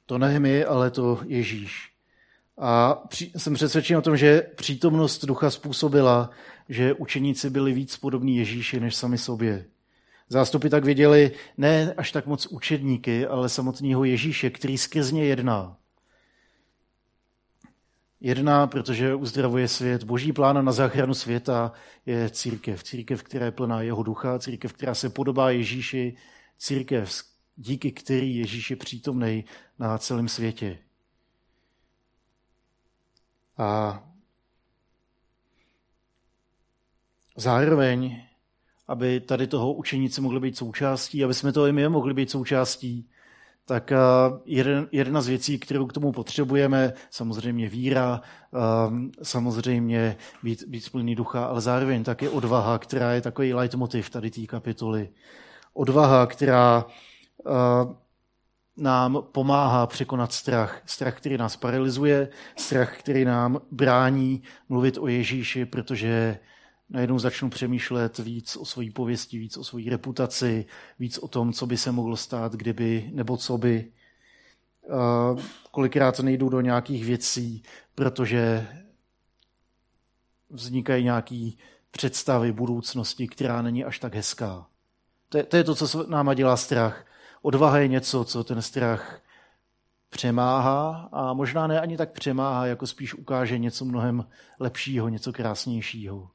To 0.05 0.17
ne 0.17 0.39
my, 0.39 0.65
ale 0.65 0.91
to 0.91 1.19
Ježíš. 1.25 1.91
A 2.57 3.03
jsem 3.37 3.53
přesvědčen 3.53 3.97
o 3.97 4.01
tom, 4.01 4.17
že 4.17 4.41
přítomnost 4.55 5.25
ducha 5.25 5.49
způsobila, 5.49 6.29
že 6.69 6.93
učeníci 6.93 7.49
byli 7.49 7.73
víc 7.73 7.97
podobní 7.97 8.37
Ježíši 8.37 8.79
než 8.79 8.95
sami 8.95 9.17
sobě. 9.17 9.65
Zástupy 10.29 10.69
tak 10.69 10.85
viděli 10.85 11.31
ne 11.57 11.93
až 11.97 12.11
tak 12.11 12.25
moc 12.25 12.45
učedníky, 12.45 13.27
ale 13.27 13.49
samotného 13.49 14.03
Ježíše, 14.03 14.49
který 14.49 14.77
skrzně 14.77 15.25
jedná. 15.25 15.77
Jedná, 18.21 18.67
protože 18.67 19.15
uzdravuje 19.15 19.67
svět. 19.67 20.03
Boží 20.03 20.33
plán 20.33 20.65
na 20.65 20.71
záchranu 20.71 21.13
světa 21.13 21.71
je 22.05 22.29
církev. 22.29 22.83
Církev, 22.83 23.23
která 23.23 23.45
je 23.45 23.51
plná 23.51 23.81
jeho 23.81 24.03
ducha, 24.03 24.39
církev, 24.39 24.73
která 24.73 24.95
se 24.95 25.09
podobá 25.09 25.49
Ježíši, 25.49 26.17
církev, 26.57 27.23
díky 27.55 27.91
který 27.91 28.35
Ježíš 28.35 28.69
je 28.69 28.75
přítomný 28.75 29.45
na 29.79 29.97
celém 29.97 30.27
světě. 30.27 30.79
A 33.57 34.03
zároveň, 37.35 38.23
aby 38.87 39.19
tady 39.19 39.47
toho 39.47 39.73
učeníci 39.73 40.21
mohli 40.21 40.39
být 40.39 40.57
součástí, 40.57 41.23
aby 41.23 41.33
jsme 41.33 41.51
to 41.51 41.67
i 41.67 41.71
my 41.71 41.89
mohli 41.89 42.13
být 42.13 42.31
součástí, 42.31 43.09
tak 43.71 43.91
jeden, 44.45 44.87
jedna 44.91 45.21
z 45.21 45.27
věcí, 45.27 45.59
kterou 45.59 45.85
k 45.85 45.93
tomu 45.93 46.11
potřebujeme, 46.11 46.93
samozřejmě 47.09 47.69
víra, 47.69 48.21
samozřejmě 49.23 50.15
být, 50.43 50.63
být 50.67 50.81
splný 50.81 51.15
ducha, 51.15 51.45
ale 51.45 51.61
zároveň 51.61 52.03
také 52.03 52.29
odvaha, 52.29 52.79
která 52.79 53.11
je 53.11 53.21
takový 53.21 53.53
leitmotiv 53.53 54.09
tady 54.09 54.31
té 54.31 54.45
kapitoly. 54.45 55.09
Odvaha, 55.73 56.27
která 56.27 56.85
nám 58.77 59.23
pomáhá 59.31 59.87
překonat 59.87 60.33
strach. 60.33 60.81
Strach, 60.85 61.17
který 61.17 61.37
nás 61.37 61.55
paralyzuje, 61.55 62.29
strach, 62.55 62.97
který 62.99 63.25
nám 63.25 63.61
brání 63.71 64.43
mluvit 64.69 64.97
o 64.97 65.07
Ježíši, 65.07 65.65
protože 65.65 66.39
najednou 66.91 67.19
začnu 67.19 67.49
přemýšlet 67.49 68.17
víc 68.17 68.57
o 68.57 68.65
své 68.65 68.91
pověsti, 68.91 69.39
víc 69.39 69.57
o 69.57 69.63
své 69.63 69.81
reputaci, 69.89 70.65
víc 70.99 71.17
o 71.17 71.27
tom, 71.27 71.53
co 71.53 71.65
by 71.65 71.77
se 71.77 71.91
mohlo 71.91 72.17
stát, 72.17 72.53
kdyby, 72.53 73.09
nebo 73.13 73.37
co 73.37 73.57
by. 73.57 73.91
Kolikrát 75.71 76.19
nejdu 76.19 76.49
do 76.49 76.61
nějakých 76.61 77.05
věcí, 77.05 77.63
protože 77.95 78.67
vznikají 80.49 81.03
nějaké 81.03 81.49
představy 81.91 82.51
budoucnosti, 82.51 83.27
která 83.27 83.61
není 83.61 83.83
až 83.83 83.99
tak 83.99 84.15
hezká. 84.15 84.67
To 85.29 85.37
je, 85.37 85.43
to 85.43 85.57
je 85.57 85.63
to, 85.63 85.75
co 85.75 86.05
náma 86.09 86.33
dělá 86.33 86.57
strach. 86.57 87.05
Odvaha 87.41 87.79
je 87.79 87.87
něco, 87.87 88.23
co 88.23 88.43
ten 88.43 88.61
strach 88.61 89.21
přemáhá 90.09 91.09
a 91.11 91.33
možná 91.33 91.67
ne 91.67 91.81
ani 91.81 91.97
tak 91.97 92.11
přemáhá, 92.11 92.65
jako 92.65 92.87
spíš 92.87 93.13
ukáže 93.13 93.57
něco 93.57 93.85
mnohem 93.85 94.27
lepšího, 94.59 95.09
něco 95.09 95.33
krásnějšího. 95.33 96.29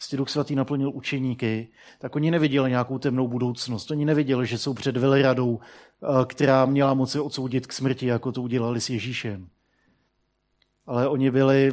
Jestli 0.00 0.18
Duch 0.18 0.30
Svatý 0.30 0.54
naplnil 0.54 0.90
učeníky, 0.94 1.68
tak 1.98 2.16
oni 2.16 2.30
neviděli 2.30 2.70
nějakou 2.70 2.98
temnou 2.98 3.28
budoucnost. 3.28 3.90
Oni 3.90 4.04
neviděli, 4.04 4.46
že 4.46 4.58
jsou 4.58 4.74
před 4.74 4.96
veleradou, 4.96 5.60
eh, 5.60 6.06
která 6.26 6.66
měla 6.66 6.94
moci 6.94 7.20
odsoudit 7.20 7.66
k 7.66 7.72
smrti, 7.72 8.06
jako 8.06 8.32
to 8.32 8.42
udělali 8.42 8.80
s 8.80 8.90
Ježíšem. 8.90 9.48
Ale 10.86 11.08
oni 11.08 11.30
byli 11.30 11.72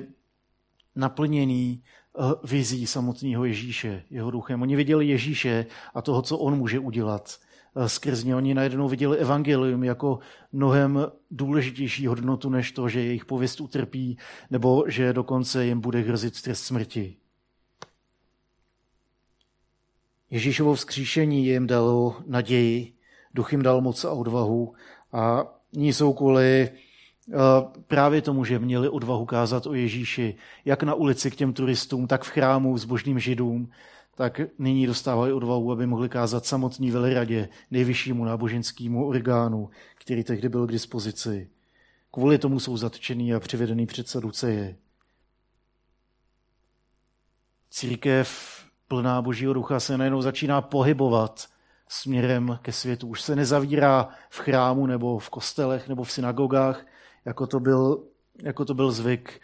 naplnění 0.96 1.84
eh, 1.84 2.22
vizí 2.44 2.88
samotného 2.88 3.46
Ježíše, 3.46 4.04
jeho 4.10 4.32
duchem. 4.32 4.62
Oni 4.62 4.76
viděli 4.76 5.08
Ježíše 5.08 5.66
a 5.94 6.02
toho, 6.02 6.22
co 6.22 6.38
on 6.38 6.58
může 6.58 6.80
udělat 6.80 7.40
Eh, 7.76 7.90
skrz 7.90 8.24
ně 8.24 8.36
oni 8.36 8.54
najednou 8.54 8.88
viděli 8.88 9.18
evangelium 9.18 9.84
jako 9.84 10.20
mnohem 10.52 11.08
důležitější 11.32 12.08
hodnotu, 12.08 12.50
než 12.50 12.72
to, 12.72 12.90
že 12.90 13.00
jejich 13.00 13.26
pověst 13.26 13.62
utrpí, 13.62 14.18
nebo 14.50 14.84
že 14.88 15.14
dokonce 15.14 15.66
jim 15.66 15.82
bude 15.82 16.00
hrozit 16.00 16.42
trest 16.42 16.64
smrti. 16.64 17.16
Ježíšovo 20.32 20.76
vzkříšení 20.76 21.46
jim 21.46 21.68
dalo 21.68 22.16
naději, 22.28 22.94
duch 23.34 23.52
jim 23.52 23.62
dal 23.62 23.82
moc 23.82 24.06
a 24.06 24.12
odvahu 24.12 24.74
a 25.12 25.46
ní 25.74 25.94
jsou 25.94 26.14
kvůli 26.14 26.70
eh, 26.70 27.36
právě 27.88 28.22
tomu, 28.22 28.46
že 28.46 28.60
měli 28.60 28.90
odvahu 28.90 29.26
kázat 29.26 29.68
o 29.68 29.74
Ježíši, 29.74 30.36
jak 30.66 30.84
na 30.84 30.94
ulici 30.94 31.32
k 31.32 31.36
těm 31.36 31.54
turistům, 31.54 32.08
tak 32.08 32.24
v 32.24 32.30
chrámu 32.30 32.78
s 32.78 32.86
božným 32.86 33.20
židům, 33.20 33.70
tak 34.16 34.42
nyní 34.60 34.88
dostávají 34.88 35.34
odvahu, 35.34 35.72
aby 35.72 35.88
mohli 35.88 36.10
kázat 36.10 36.46
samotný 36.46 36.92
veliradě, 36.92 37.50
nejvyššímu 37.72 38.26
náboženskému 38.26 39.08
orgánu, 39.08 39.70
který 39.96 40.24
tehdy 40.24 40.50
byl 40.50 40.68
k 40.68 40.72
dispozici. 40.72 41.50
Kvůli 42.12 42.38
tomu 42.38 42.60
jsou 42.60 42.78
zatčený 42.78 43.34
a 43.34 43.40
přivedený 43.40 43.86
před 43.86 44.08
saduceje. 44.08 44.76
Církev 47.70 48.61
plná 48.92 49.22
božího 49.22 49.54
ducha 49.54 49.80
se 49.80 49.98
najednou 49.98 50.22
začíná 50.22 50.62
pohybovat 50.62 51.48
směrem 51.88 52.60
ke 52.62 52.72
světu. 52.72 53.08
Už 53.08 53.22
se 53.22 53.36
nezavírá 53.36 54.10
v 54.30 54.40
chrámu 54.40 54.86
nebo 54.86 55.20
v 55.20 55.30
kostelech 55.30 55.88
nebo 55.88 56.04
v 56.04 56.12
synagogách, 56.12 56.86
jako 57.26 57.48
to 57.48 57.60
byl, 57.60 58.04
jako 58.44 58.66
to 58.66 58.74
byl 58.74 58.92
zvyk 58.92 59.42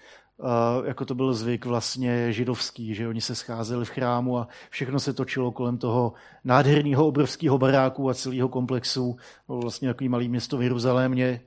jako 0.86 1.06
to 1.06 1.16
byl 1.16 1.34
zvyk 1.34 1.66
vlastně 1.66 2.34
židovský, 2.34 2.94
že 2.94 3.08
oni 3.08 3.22
se 3.22 3.36
scházeli 3.36 3.86
v 3.86 3.89
chrámu 3.89 4.38
a 4.38 4.48
všechno 4.70 5.00
se 5.00 5.13
točilo 5.13 5.51
kolem 5.51 5.77
toho 5.77 6.13
nádherného 6.44 7.08
obrovského 7.08 7.58
baráku 7.58 8.10
a 8.10 8.13
celého 8.13 8.50
komplexu, 8.50 9.18
bylo 9.48 9.60
vlastně 9.60 9.88
takový 9.88 10.10
malý 10.10 10.30
město 10.30 10.58
v 10.58 10.63
Jeruzalémě, 10.63 11.42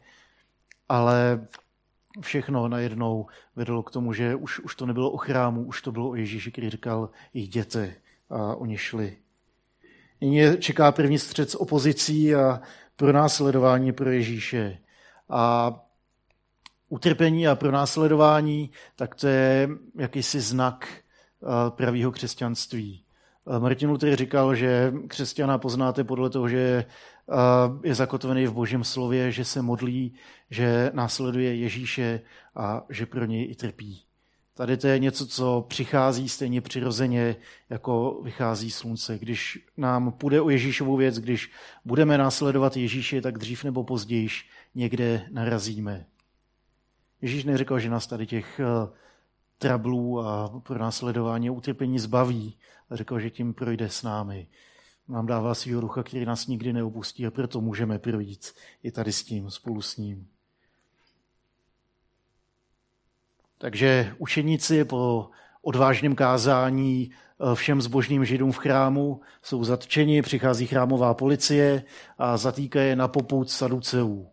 ale 0.88 1.46
všechno 2.20 2.68
najednou 2.68 3.26
vedlo 3.56 3.82
k 3.82 3.90
tomu, 3.90 4.12
že 4.12 4.34
už, 4.34 4.60
už 4.60 4.74
to 4.74 4.86
nebylo 4.86 5.10
o 5.10 5.16
chrámu, 5.16 5.64
už 5.64 5.82
to 5.82 5.92
bylo 5.92 6.10
o 6.10 6.14
Ježíši, 6.14 6.52
který 6.52 6.70
říkal, 6.70 7.10
jděte 7.34 7.94
a 8.30 8.54
oni 8.54 8.78
šli. 8.78 9.16
Nyní 10.20 10.58
čeká 10.58 10.92
první 10.92 11.18
střed 11.18 11.50
s 11.50 11.60
opozicí 11.60 12.34
a 12.34 12.60
pro 12.96 13.12
následování 13.12 13.92
pro 13.92 14.10
Ježíše. 14.10 14.78
A 15.28 15.74
utrpení 16.88 17.48
a 17.48 17.54
pronásledování, 17.54 18.70
tak 18.96 19.14
to 19.14 19.28
je 19.28 19.68
jakýsi 19.98 20.40
znak 20.40 20.88
eh, 20.88 21.70
pravého 21.70 22.12
křesťanství. 22.12 23.04
Eh, 23.46 23.58
Martin 23.58 23.90
Luther 23.90 24.16
říkal, 24.16 24.54
že 24.54 24.92
křesťana 25.08 25.58
poznáte 25.58 26.04
podle 26.04 26.30
toho, 26.30 26.48
že 26.48 26.58
eh, 26.58 26.86
je 27.82 27.94
zakotvený 27.94 28.46
v 28.46 28.52
božím 28.52 28.84
slově, 28.84 29.32
že 29.32 29.44
se 29.44 29.62
modlí, 29.62 30.14
že 30.50 30.90
následuje 30.94 31.54
Ježíše 31.54 32.20
a 32.56 32.82
že 32.88 33.06
pro 33.06 33.24
něj 33.24 33.50
i 33.50 33.54
trpí. 33.54 34.02
Tady 34.54 34.76
to 34.76 34.86
je 34.86 34.98
něco, 34.98 35.26
co 35.26 35.64
přichází 35.68 36.28
stejně 36.28 36.60
přirozeně, 36.60 37.36
jako 37.70 38.20
vychází 38.24 38.70
slunce. 38.70 39.18
Když 39.18 39.58
nám 39.76 40.12
půjde 40.12 40.40
o 40.40 40.50
Ježíšovu 40.50 40.96
věc, 40.96 41.18
když 41.18 41.50
budeme 41.84 42.18
následovat 42.18 42.76
Ježíše, 42.76 43.20
tak 43.20 43.38
dřív 43.38 43.64
nebo 43.64 43.84
později 43.84 44.28
někde 44.74 45.26
narazíme. 45.30 46.06
Ježíš 47.22 47.44
neřekl, 47.44 47.78
že 47.78 47.90
nás 47.90 48.06
tady 48.06 48.26
těch 48.26 48.60
eh, 48.60 48.88
trablů 49.58 50.20
a 50.20 50.60
pro 50.62 50.78
následování 50.78 51.50
utrpení 51.50 51.98
zbaví. 51.98 52.56
A 52.90 52.96
řekl, 52.96 53.18
že 53.18 53.30
tím 53.30 53.54
projde 53.54 53.88
s 53.88 54.02
námi. 54.02 54.46
Nám 55.10 55.26
dává 55.26 55.54
svého 55.54 55.80
rucha, 55.80 56.02
který 56.02 56.24
nás 56.24 56.46
nikdy 56.46 56.72
neopustí 56.72 57.26
a 57.26 57.30
proto 57.30 57.60
můžeme 57.60 57.98
projít 57.98 58.54
i 58.82 58.90
tady 58.90 59.12
s 59.12 59.22
tím, 59.22 59.50
spolu 59.50 59.82
s 59.82 59.96
ním. 59.96 60.28
Takže 63.58 64.14
učeníci 64.18 64.84
po 64.84 65.30
odvážném 65.62 66.14
kázání 66.14 67.10
eh, 67.10 67.54
všem 67.54 67.82
zbožným 67.82 68.24
židům 68.24 68.52
v 68.52 68.58
chrámu 68.58 69.20
jsou 69.42 69.64
zatčeni, 69.64 70.22
přichází 70.22 70.66
chrámová 70.66 71.14
policie 71.14 71.82
a 72.18 72.36
zatýká 72.36 72.80
je 72.80 72.96
na 72.96 73.08
poput 73.08 73.50
saduceů. 73.50 74.30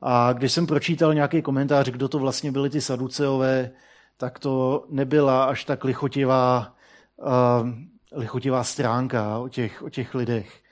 A 0.00 0.32
když 0.32 0.52
jsem 0.52 0.66
pročítal 0.66 1.14
nějaký 1.14 1.42
komentář, 1.42 1.88
kdo 1.88 2.08
to 2.08 2.18
vlastně 2.18 2.52
byli 2.52 2.70
ty 2.70 2.80
saduceové, 2.80 3.70
tak 4.16 4.38
to 4.38 4.84
nebyla 4.88 5.44
až 5.44 5.64
tak 5.64 5.84
lichotivá, 5.84 6.76
uh, 7.16 7.68
lichotivá 8.12 8.64
stránka 8.64 9.38
o 9.38 9.48
těch, 9.48 9.82
o 9.82 9.90
těch 9.90 10.14
lidech. 10.14 10.62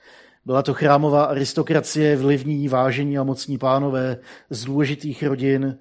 Byla 0.45 0.61
to 0.61 0.73
chrámová 0.73 1.25
aristokracie, 1.25 2.15
vlivní, 2.15 2.67
vážení 2.67 3.17
a 3.17 3.23
mocní 3.23 3.57
pánové 3.57 4.17
z 4.49 4.65
důležitých 4.65 5.23
rodin, 5.23 5.77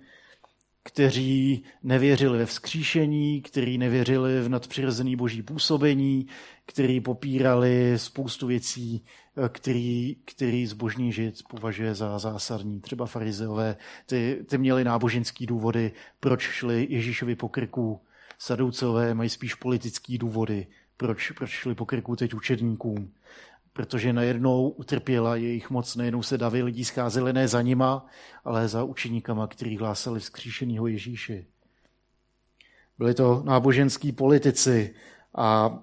kteří 0.83 1.65
nevěřili 1.83 2.39
ve 2.39 2.47
vzkříšení, 2.47 3.43
kteří 3.43 3.79
nevěřili 3.79 4.41
v 4.41 4.49
nadpřirozený 4.49 5.17
boží 5.17 5.43
působení, 5.43 6.27
kteří 6.67 7.01
popírali 7.01 7.93
spoustu 7.97 8.47
věcí, 8.47 9.05
který, 9.49 10.17
který 10.25 10.67
zbožný 10.67 11.13
žid 11.13 11.43
považuje 11.51 11.95
za 11.95 12.19
zásadní. 12.19 12.81
Třeba 12.81 13.07
farizeové, 13.07 13.77
ty, 14.07 14.45
ty 14.49 14.59
měli 14.59 14.85
náboženský 14.85 15.47
důvody, 15.47 15.93
proč 16.21 16.43
šli 16.43 16.87
Ježíšovi 16.91 17.37
po 17.37 17.49
krku. 17.49 18.01
Sadoucové 18.39 19.15
mají 19.15 19.31
spíš 19.31 19.55
politický 19.55 20.19
důvody, 20.19 20.67
proč, 20.97 21.31
proč 21.31 21.51
šli 21.51 21.75
po 21.75 21.87
krku 21.87 22.17
teď 22.17 22.35
učedníkům 22.35 23.13
protože 23.77 24.13
najednou 24.13 24.69
utrpěla 24.69 25.37
jejich 25.37 25.71
moc, 25.71 25.97
najednou 25.97 26.23
se 26.23 26.39
davy 26.39 26.63
lidí 26.63 26.85
scházeli 26.85 27.33
ne 27.33 27.49
za 27.49 27.63
nima, 27.63 28.07
ale 28.45 28.69
za 28.69 28.85
učeníkama, 28.85 29.47
kteří 29.47 29.77
hlásali 29.77 30.21
vzkříšenýho 30.21 30.87
Ježíše. 30.87 31.45
Byli 32.99 33.15
to 33.15 33.43
náboženský 33.47 34.13
politici 34.13 34.95
a 35.35 35.79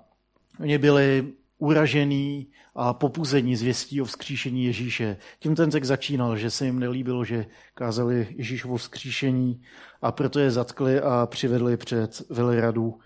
oni 0.59 0.77
byli 0.77 1.33
uražený 1.57 2.47
a 2.75 2.93
popuzení 2.93 3.55
zvěstí 3.55 4.01
o 4.01 4.05
vzkříšení 4.05 4.65
Ježíše. 4.65 5.17
Tím 5.39 5.55
ten 5.55 5.69
text 5.69 5.87
začínal, 5.87 6.37
že 6.37 6.51
se 6.51 6.65
jim 6.65 6.79
nelíbilo, 6.79 7.25
že 7.25 7.45
kázali 7.73 8.27
Ježíšovo 8.29 8.77
vzkříšení 8.77 9.61
a 10.01 10.11
proto 10.11 10.39
je 10.39 10.51
zatkli 10.51 10.99
a 10.99 11.25
přivedli 11.25 11.77
před 11.77 12.29
veleradu, 12.29 12.99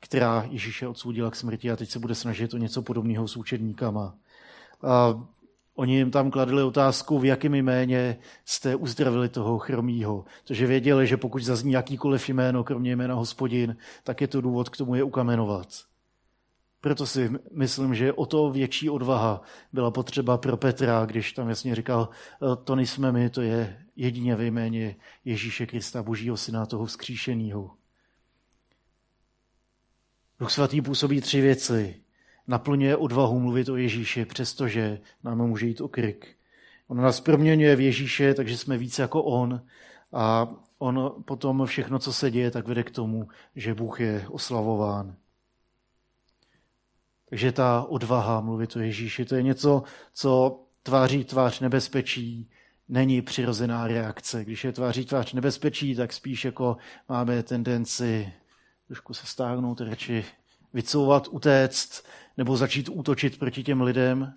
která 0.00 0.46
Ježíše 0.50 0.88
odsoudila 0.88 1.30
k 1.30 1.36
smrti 1.36 1.70
a 1.70 1.76
teď 1.76 1.90
se 1.90 1.98
bude 1.98 2.14
snažit 2.14 2.54
o 2.54 2.58
něco 2.58 2.82
podobného 2.82 3.28
s 3.28 3.36
učedníkama. 3.36 4.14
A 4.82 5.22
oni 5.74 5.96
jim 5.96 6.10
tam 6.10 6.30
kladli 6.30 6.62
otázku, 6.62 7.18
v 7.18 7.24
jakém 7.24 7.54
jméně 7.54 8.18
jste 8.44 8.76
uzdravili 8.76 9.28
toho 9.28 9.58
chromího. 9.58 10.24
Protože 10.42 10.66
věděli, 10.66 11.06
že 11.06 11.16
pokud 11.16 11.42
zazní 11.42 11.72
jakýkoliv 11.72 12.28
jméno, 12.28 12.64
kromě 12.64 12.96
jména 12.96 13.14
hospodin, 13.14 13.76
tak 14.04 14.20
je 14.20 14.28
to 14.28 14.40
důvod 14.40 14.68
k 14.68 14.76
tomu 14.76 14.94
je 14.94 15.02
ukamenovat. 15.02 15.68
Proto 16.80 17.06
si 17.06 17.30
myslím, 17.52 17.94
že 17.94 18.12
o 18.12 18.26
to 18.26 18.50
větší 18.50 18.90
odvaha 18.90 19.42
byla 19.72 19.90
potřeba 19.90 20.38
pro 20.38 20.56
Petra, 20.56 21.06
když 21.06 21.32
tam 21.32 21.48
jasně 21.48 21.74
říkal, 21.74 22.08
e, 22.08 22.56
to 22.64 22.76
nejsme 22.76 23.12
my, 23.12 23.30
to 23.30 23.42
je 23.42 23.86
jedině 23.96 24.36
ve 24.36 24.44
jméně 24.44 24.96
Ježíše 25.24 25.66
Krista, 25.66 26.02
božího 26.02 26.36
syna, 26.36 26.66
toho 26.66 26.86
vzkříšeného. 26.86 27.70
Duch 30.40 30.50
svatý 30.50 30.82
působí 30.82 31.20
tři 31.20 31.40
věci. 31.40 32.02
Naplňuje 32.46 32.96
odvahu 32.96 33.40
mluvit 33.40 33.68
o 33.68 33.76
Ježíši, 33.76 34.24
přestože 34.24 35.00
nám 35.24 35.38
může 35.38 35.66
jít 35.66 35.80
o 35.80 35.88
krik. 35.88 36.36
On 36.88 36.96
nás 36.96 37.20
proměňuje 37.20 37.76
v 37.76 37.80
Ježíše, 37.80 38.34
takže 38.34 38.58
jsme 38.58 38.78
více 38.78 39.02
jako 39.02 39.22
on. 39.22 39.62
A 40.12 40.48
on 40.78 41.22
potom 41.24 41.66
všechno, 41.66 41.98
co 41.98 42.12
se 42.12 42.30
děje, 42.30 42.50
tak 42.50 42.68
vede 42.68 42.82
k 42.82 42.90
tomu, 42.90 43.28
že 43.56 43.74
Bůh 43.74 44.00
je 44.00 44.24
oslavován. 44.28 45.16
Takže 47.28 47.52
ta 47.52 47.82
odvaha 47.88 48.40
mluvit 48.40 48.76
o 48.76 48.80
Ježíši, 48.80 49.24
to 49.24 49.34
je 49.34 49.42
něco, 49.42 49.82
co 50.12 50.60
tváří 50.82 51.24
tvář 51.24 51.60
nebezpečí, 51.60 52.50
není 52.88 53.22
přirozená 53.22 53.86
reakce. 53.86 54.44
Když 54.44 54.64
je 54.64 54.72
tváří 54.72 55.04
tvář 55.04 55.32
nebezpečí, 55.32 55.94
tak 55.94 56.12
spíš 56.12 56.44
jako 56.44 56.76
máme 57.08 57.42
tendenci 57.42 58.32
trošku 58.88 59.14
se 59.14 59.26
stáhnout, 59.26 59.80
radši 59.80 60.24
vycouvat, 60.72 61.28
utéct 61.30 62.06
nebo 62.36 62.56
začít 62.56 62.88
útočit 62.88 63.38
proti 63.38 63.62
těm 63.62 63.82
lidem. 63.82 64.34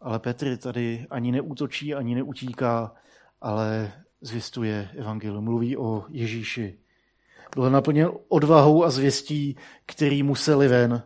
Ale 0.00 0.18
Petr 0.18 0.56
tady 0.56 1.06
ani 1.10 1.32
neútočí, 1.32 1.94
ani 1.94 2.14
neutíká, 2.14 2.94
ale 3.40 3.92
zvěstuje 4.20 4.90
evangelium, 4.96 5.44
mluví 5.44 5.76
o 5.76 6.04
Ježíši. 6.08 6.78
Byl 7.54 7.70
naplněn 7.70 8.10
odvahou 8.28 8.84
a 8.84 8.90
zvěstí, 8.90 9.56
který 9.86 10.22
museli 10.22 10.68
ven. 10.68 11.02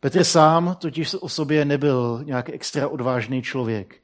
Petr 0.00 0.24
sám 0.24 0.76
totiž 0.80 1.14
o 1.14 1.28
sobě 1.28 1.64
nebyl 1.64 2.20
nějak 2.24 2.48
extra 2.50 2.88
odvážný 2.88 3.42
člověk. 3.42 4.02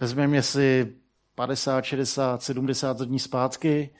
Vezmeme 0.00 0.42
si 0.42 0.94
50, 1.34 1.84
60, 1.84 2.42
70 2.42 3.00
dní 3.00 3.18
zpátky, 3.18 3.90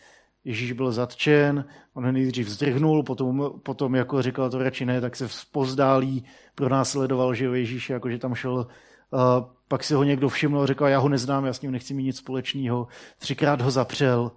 Ježíš 0.45 0.73
byl 0.73 0.93
zatčen, 0.93 1.65
on 1.95 2.13
nejdřív 2.13 2.49
zdrhnul, 2.49 3.03
potom, 3.03 3.53
potom 3.63 3.95
jako 3.95 4.23
říkal 4.23 4.51
to 4.51 4.59
radši 4.59 4.85
ne, 4.85 5.01
tak 5.01 5.17
se 5.17 5.29
pozdálí, 5.53 6.25
pronásledoval, 6.55 7.35
že 7.35 7.45
Ježíš, 7.45 7.91
jako 7.91 8.11
že 8.11 8.19
tam 8.19 8.35
šel, 8.35 8.55
uh, 8.55 9.21
pak 9.69 9.85
si 9.85 9.95
ho 9.95 10.05
někdo 10.05 10.29
všiml, 10.29 10.67
řekl, 10.67 10.85
já 10.85 10.99
ho 10.99 11.09
neznám, 11.09 11.45
já 11.45 11.53
s 11.53 11.61
ním 11.61 11.73
nechci 11.73 11.95
mít 11.95 12.05
nic 12.05 12.17
společného, 12.17 12.89
třikrát 13.19 13.61
ho 13.61 13.71
zapřel, 13.71 14.33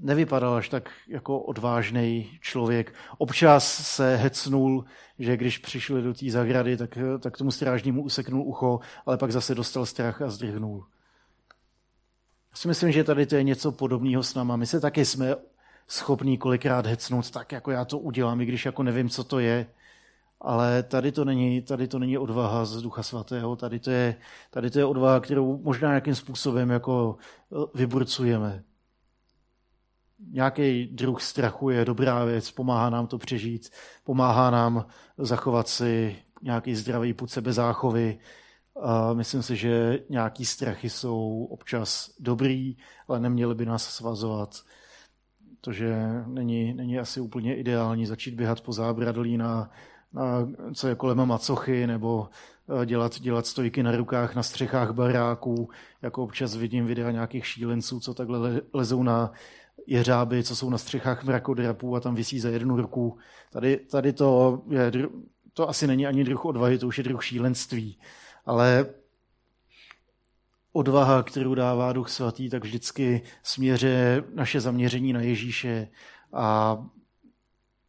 nevypadal 0.00 0.54
až 0.54 0.68
tak 0.68 0.90
jako 1.08 1.40
odvážný 1.40 2.38
člověk. 2.40 2.94
Občas 3.18 3.86
se 3.96 4.16
hecnul, 4.16 4.84
že 5.18 5.36
když 5.36 5.58
přišli 5.58 6.02
do 6.02 6.14
té 6.14 6.30
zahrady, 6.30 6.76
tak, 6.76 6.98
tak 7.20 7.36
tomu 7.36 7.50
strážnímu 7.50 8.02
useknul 8.02 8.42
ucho, 8.42 8.80
ale 9.06 9.18
pak 9.18 9.32
zase 9.32 9.54
dostal 9.54 9.86
strach 9.86 10.22
a 10.22 10.30
zdrhnul. 10.30 10.86
Já 12.50 12.56
si 12.56 12.68
myslím, 12.68 12.92
že 12.92 13.04
tady 13.04 13.26
to 13.26 13.36
je 13.36 13.42
něco 13.42 13.72
podobného 13.72 14.22
s 14.22 14.34
náma. 14.34 14.56
My 14.56 14.66
se 14.66 14.80
taky 14.80 15.04
jsme 15.04 15.36
schopní 15.88 16.38
kolikrát 16.38 16.86
hecnout 16.86 17.30
tak, 17.30 17.52
jako 17.52 17.70
já 17.70 17.84
to 17.84 17.98
udělám, 17.98 18.40
i 18.40 18.46
když 18.46 18.66
jako 18.66 18.82
nevím, 18.82 19.08
co 19.08 19.24
to 19.24 19.38
je. 19.38 19.66
Ale 20.40 20.82
tady 20.82 21.12
to 21.12 21.24
není, 21.24 21.62
tady 21.62 21.88
to 21.88 21.98
není 21.98 22.18
odvaha 22.18 22.64
z 22.64 22.82
Ducha 22.82 23.02
Svatého, 23.02 23.56
tady 23.56 23.78
to, 23.78 23.90
je, 23.90 24.16
tady 24.50 24.70
to 24.70 24.78
je 24.78 24.84
odvaha, 24.84 25.20
kterou 25.20 25.58
možná 25.58 25.88
nějakým 25.88 26.14
způsobem 26.14 26.70
jako 26.70 27.16
eh, 27.52 27.56
vyburcujeme 27.74 28.64
nějaký 30.18 30.86
druh 30.86 31.22
strachu 31.22 31.70
je 31.70 31.84
dobrá 31.84 32.24
věc, 32.24 32.50
pomáhá 32.50 32.90
nám 32.90 33.06
to 33.06 33.18
přežít, 33.18 33.70
pomáhá 34.04 34.50
nám 34.50 34.86
zachovat 35.18 35.68
si 35.68 36.16
nějaký 36.42 36.74
zdravý 36.74 37.14
put 37.14 37.30
sebezáchovy. 37.30 38.18
A 38.80 39.12
myslím 39.12 39.42
si, 39.42 39.56
že 39.56 39.98
nějaký 40.08 40.44
strachy 40.44 40.90
jsou 40.90 41.48
občas 41.50 42.10
dobrý, 42.20 42.76
ale 43.08 43.20
neměly 43.20 43.54
by 43.54 43.66
nás 43.66 43.90
svazovat. 43.94 44.62
To, 45.60 45.72
že 45.72 45.96
není, 46.26 46.74
není 46.74 46.98
asi 46.98 47.20
úplně 47.20 47.56
ideální 47.56 48.06
začít 48.06 48.34
běhat 48.34 48.60
po 48.60 48.72
zábradlí 48.72 49.36
na, 49.36 49.70
na 50.12 50.48
co 50.74 50.88
je 50.88 50.94
kolem 50.94 51.26
macochy, 51.26 51.86
nebo 51.86 52.28
eh, 52.82 52.86
dělat, 52.86 53.20
dělat 53.20 53.46
stojky 53.46 53.82
na 53.82 53.96
rukách 53.96 54.34
na 54.34 54.42
střechách 54.42 54.92
baráků, 54.92 55.70
jako 56.02 56.24
občas 56.24 56.56
vidím 56.56 56.86
videa 56.86 57.10
nějakých 57.10 57.46
šílenců, 57.46 58.00
co 58.00 58.14
takhle 58.14 58.62
lezou 58.72 59.02
na 59.02 59.32
jeřáby, 59.86 60.42
co 60.42 60.56
jsou 60.56 60.70
na 60.70 60.78
střechách 60.78 61.24
mrakodrapů 61.24 61.96
a 61.96 62.00
tam 62.00 62.14
visí 62.14 62.40
za 62.40 62.48
jednu 62.48 62.76
ruku. 62.76 63.18
Tady, 63.50 63.76
tady 63.76 64.12
to, 64.12 64.62
je, 64.70 64.92
to 65.52 65.68
asi 65.68 65.86
není 65.86 66.06
ani 66.06 66.24
druh 66.24 66.44
odvahy, 66.44 66.78
to 66.78 66.86
už 66.86 66.98
je 66.98 67.04
druh 67.04 67.24
šílenství. 67.24 67.98
Ale 68.48 68.86
odvaha, 70.72 71.22
kterou 71.22 71.54
dává 71.54 71.92
Duch 71.92 72.08
Svatý, 72.08 72.50
tak 72.50 72.64
vždycky 72.64 73.22
směře 73.42 74.24
naše 74.34 74.60
zaměření 74.60 75.12
na 75.12 75.20
Ježíše 75.20 75.88
a 76.32 76.78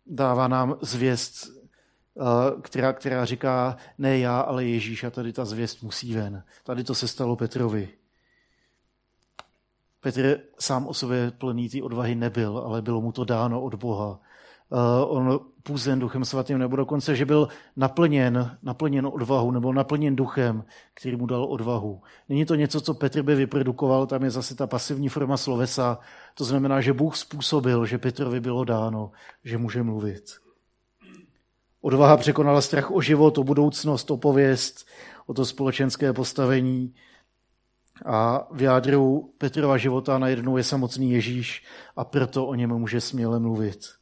dává 0.05 0.47
nám 0.47 0.77
zvěst, 0.81 1.47
eh, 1.47 2.61
která, 2.61 2.93
která 2.93 3.25
říká 3.25 3.77
ne 3.97 4.19
já, 4.19 4.39
ale 4.39 4.65
Ježíš 4.65 5.03
a 5.03 5.09
tady 5.09 5.33
ta 5.33 5.45
zvěst 5.45 5.83
musí 5.83 6.13
ven. 6.13 6.43
Tady 6.63 6.83
to 6.83 6.95
se 6.95 7.07
stalo 7.07 7.35
Petrovi. 7.35 7.89
Petr 9.99 10.39
sám 10.59 10.87
o 10.87 10.93
sobě 10.93 11.31
plný 11.31 11.69
té 11.69 11.83
odvahy 11.83 12.15
nebyl, 12.15 12.57
ale 12.57 12.81
bylo 12.81 13.01
mu 13.01 13.11
to 13.11 13.25
dáno 13.25 13.61
od 13.61 13.75
Boha. 13.75 14.19
Uh, 14.71 15.17
on 15.17 15.39
půzen 15.63 15.99
duchem 15.99 16.25
svatým, 16.25 16.57
nebo 16.57 16.75
dokonce, 16.75 17.15
že 17.15 17.25
byl 17.25 17.47
naplněn, 17.75 18.57
naplněn 18.63 19.07
odvahu, 19.07 19.51
nebo 19.51 19.73
naplněn 19.73 20.15
duchem, 20.15 20.63
který 20.93 21.15
mu 21.15 21.25
dal 21.25 21.43
odvahu. 21.43 22.01
Není 22.29 22.45
to 22.45 22.55
něco, 22.55 22.81
co 22.81 22.93
Petr 22.93 23.21
by 23.21 23.35
vyprodukoval, 23.35 24.05
tam 24.05 24.23
je 24.23 24.29
zase 24.29 24.55
ta 24.55 24.67
pasivní 24.67 25.09
forma 25.09 25.37
slovesa. 25.37 25.99
To 26.33 26.43
znamená, 26.43 26.81
že 26.81 26.93
Bůh 26.93 27.17
způsobil, 27.17 27.85
že 27.85 27.97
Petrovi 27.97 28.39
bylo 28.39 28.63
dáno, 28.63 29.11
že 29.43 29.57
může 29.57 29.83
mluvit. 29.83 30.23
Odvaha 31.81 32.17
překonala 32.17 32.61
strach 32.61 32.91
o 32.91 33.01
život, 33.01 33.37
o 33.37 33.43
budoucnost, 33.43 34.11
o 34.11 34.17
pověst, 34.17 34.87
o 35.25 35.33
to 35.33 35.45
společenské 35.45 36.13
postavení, 36.13 36.93
a 38.05 38.47
v 38.51 38.61
jádru 38.61 39.33
Petrova 39.37 39.77
života 39.77 40.17
najednou 40.17 40.57
je 40.57 40.63
samotný 40.63 41.11
Ježíš 41.11 41.65
a 41.95 42.05
proto 42.05 42.47
o 42.47 42.55
něm 42.55 42.69
může 42.69 43.01
směle 43.01 43.39
mluvit. 43.39 43.98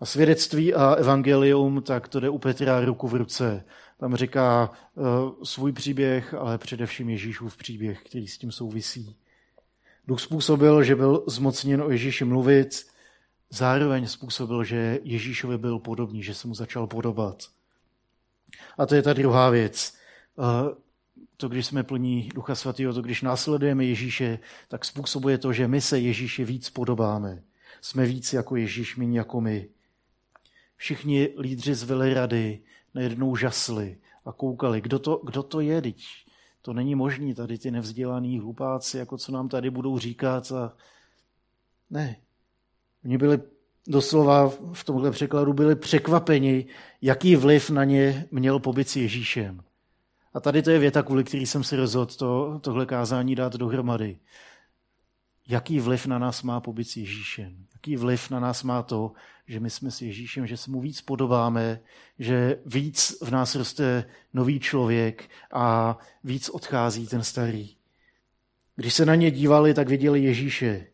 A 0.00 0.06
svědectví 0.06 0.74
a 0.74 0.94
evangelium, 0.94 1.82
tak 1.82 2.08
to 2.08 2.20
jde 2.20 2.28
u 2.28 2.38
Petra 2.38 2.80
ruku 2.80 3.08
v 3.08 3.14
ruce. 3.14 3.64
Tam 3.98 4.16
říká 4.16 4.70
uh, 4.94 5.04
svůj 5.42 5.72
příběh, 5.72 6.34
ale 6.34 6.58
především 6.58 7.08
Ježíšův 7.08 7.56
příběh, 7.56 8.02
který 8.02 8.28
s 8.28 8.38
tím 8.38 8.52
souvisí. 8.52 9.16
Duch 10.06 10.20
způsobil, 10.20 10.82
že 10.82 10.96
byl 10.96 11.24
zmocněn 11.26 11.82
o 11.82 11.90
Ježíši 11.90 12.24
mluvit, 12.24 12.86
zároveň 13.50 14.06
způsobil, 14.06 14.64
že 14.64 14.98
Ježíšovi 15.02 15.58
byl 15.58 15.78
podobný, 15.78 16.22
že 16.22 16.34
se 16.34 16.48
mu 16.48 16.54
začal 16.54 16.86
podobat. 16.86 17.42
A 18.78 18.86
to 18.86 18.94
je 18.94 19.02
ta 19.02 19.12
druhá 19.12 19.50
věc. 19.50 19.94
Uh, 20.36 20.44
to, 21.36 21.48
když 21.48 21.66
jsme 21.66 21.82
plní 21.82 22.28
Ducha 22.34 22.54
Svatého, 22.54 22.94
to, 22.94 23.02
když 23.02 23.22
následujeme 23.22 23.84
Ježíše, 23.84 24.38
tak 24.68 24.84
způsobuje 24.84 25.38
to, 25.38 25.52
že 25.52 25.68
my 25.68 25.80
se 25.80 25.98
Ježíše 25.98 26.44
víc 26.44 26.70
podobáme. 26.70 27.42
Jsme 27.80 28.06
víc 28.06 28.32
jako 28.32 28.56
Ježíš, 28.56 28.96
méně 28.96 29.18
jako 29.18 29.40
my. 29.40 29.68
Všichni 30.76 31.28
lídři 31.38 31.74
z 31.74 31.82
Velerady 31.82 32.60
najednou 32.94 33.36
žasli 33.36 33.98
a 34.24 34.32
koukali, 34.32 34.80
kdo 34.80 34.98
to, 34.98 35.20
kdo 35.24 35.42
to 35.42 35.60
je, 35.60 35.82
teď. 35.82 36.04
To 36.62 36.72
není 36.72 36.94
možný, 36.94 37.34
tady 37.34 37.58
ty 37.58 37.70
nevzdělaný 37.70 38.38
hlupáci, 38.38 38.98
jako 38.98 39.18
co 39.18 39.32
nám 39.32 39.48
tady 39.48 39.70
budou 39.70 39.98
říkat. 39.98 40.52
A... 40.52 40.76
Ne. 41.90 42.16
Oni 43.04 43.18
byli 43.18 43.40
doslova 43.88 44.48
v 44.72 44.84
tomhle 44.84 45.10
překladu 45.10 45.52
byli 45.52 45.76
překvapeni, 45.76 46.66
jaký 47.02 47.36
vliv 47.36 47.70
na 47.70 47.84
ně 47.84 48.26
měl 48.30 48.58
pobyt 48.58 48.88
s 48.88 48.96
Ježíšem. 48.96 49.62
A 50.34 50.40
tady 50.40 50.62
to 50.62 50.70
je 50.70 50.78
věta, 50.78 51.02
kvůli 51.02 51.24
který 51.24 51.46
jsem 51.46 51.64
si 51.64 51.76
rozhodl 51.76 52.14
to, 52.14 52.60
tohle 52.62 52.86
kázání 52.86 53.34
dát 53.34 53.52
dohromady. 53.52 54.18
Jaký 55.48 55.80
vliv 55.80 56.06
na 56.06 56.18
nás 56.18 56.42
má 56.42 56.60
pobyt 56.60 56.84
s 56.84 56.96
Ježíšem? 56.96 57.66
Jaký 57.74 57.96
vliv 57.96 58.30
na 58.30 58.40
nás 58.40 58.62
má 58.62 58.82
to, 58.82 59.12
že 59.46 59.60
my 59.60 59.70
jsme 59.70 59.90
s 59.90 60.02
Ježíšem, 60.02 60.46
že 60.46 60.56
se 60.56 60.70
mu 60.70 60.80
víc 60.80 61.00
podobáme, 61.00 61.80
že 62.18 62.58
víc 62.66 63.18
v 63.22 63.30
nás 63.30 63.54
roste 63.54 64.04
nový 64.34 64.60
člověk 64.60 65.30
a 65.52 65.98
víc 66.24 66.48
odchází 66.48 67.06
ten 67.06 67.22
starý. 67.22 67.76
Když 68.76 68.94
se 68.94 69.06
na 69.06 69.14
ně 69.14 69.30
dívali, 69.30 69.74
tak 69.74 69.88
viděli 69.88 70.22
Ježíše. 70.22 70.86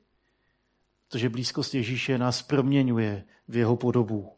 Protože 1.08 1.28
blízkost 1.28 1.74
Ježíše 1.74 2.18
nás 2.18 2.42
proměňuje 2.42 3.24
v 3.48 3.56
jeho 3.56 3.76
podobu. 3.76 4.32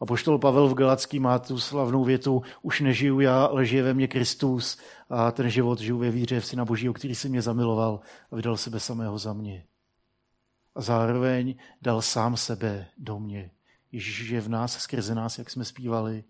A 0.00 0.06
poštol 0.06 0.38
Pavel 0.38 0.68
v 0.68 0.74
Galacký 0.74 1.20
má 1.20 1.38
tu 1.38 1.58
slavnou 1.58 2.04
větu, 2.04 2.42
už 2.62 2.80
nežiju 2.80 3.20
já, 3.20 3.44
ale 3.44 3.66
žije 3.66 3.82
ve 3.82 3.94
mně 3.94 4.08
Kristus 4.08 4.78
a 5.08 5.30
ten 5.30 5.50
život 5.50 5.80
žiju 5.80 5.98
ve 5.98 6.10
víře 6.10 6.40
v 6.40 6.46
Syna 6.46 6.64
Božího, 6.64 6.94
který 6.94 7.14
si 7.14 7.28
mě 7.28 7.42
zamiloval 7.42 8.00
a 8.30 8.36
vydal 8.36 8.56
sebe 8.56 8.80
samého 8.80 9.18
za 9.18 9.32
mě. 9.32 9.64
A 10.74 10.80
zároveň 10.80 11.54
dal 11.82 12.02
sám 12.02 12.36
sebe 12.36 12.86
do 12.98 13.18
mě. 13.18 13.50
Ježíš 13.92 14.28
je 14.28 14.40
v 14.40 14.48
nás, 14.48 14.78
skrze 14.78 15.14
nás, 15.14 15.38
jak 15.38 15.50
jsme 15.50 15.64
zpívali. 15.64 16.24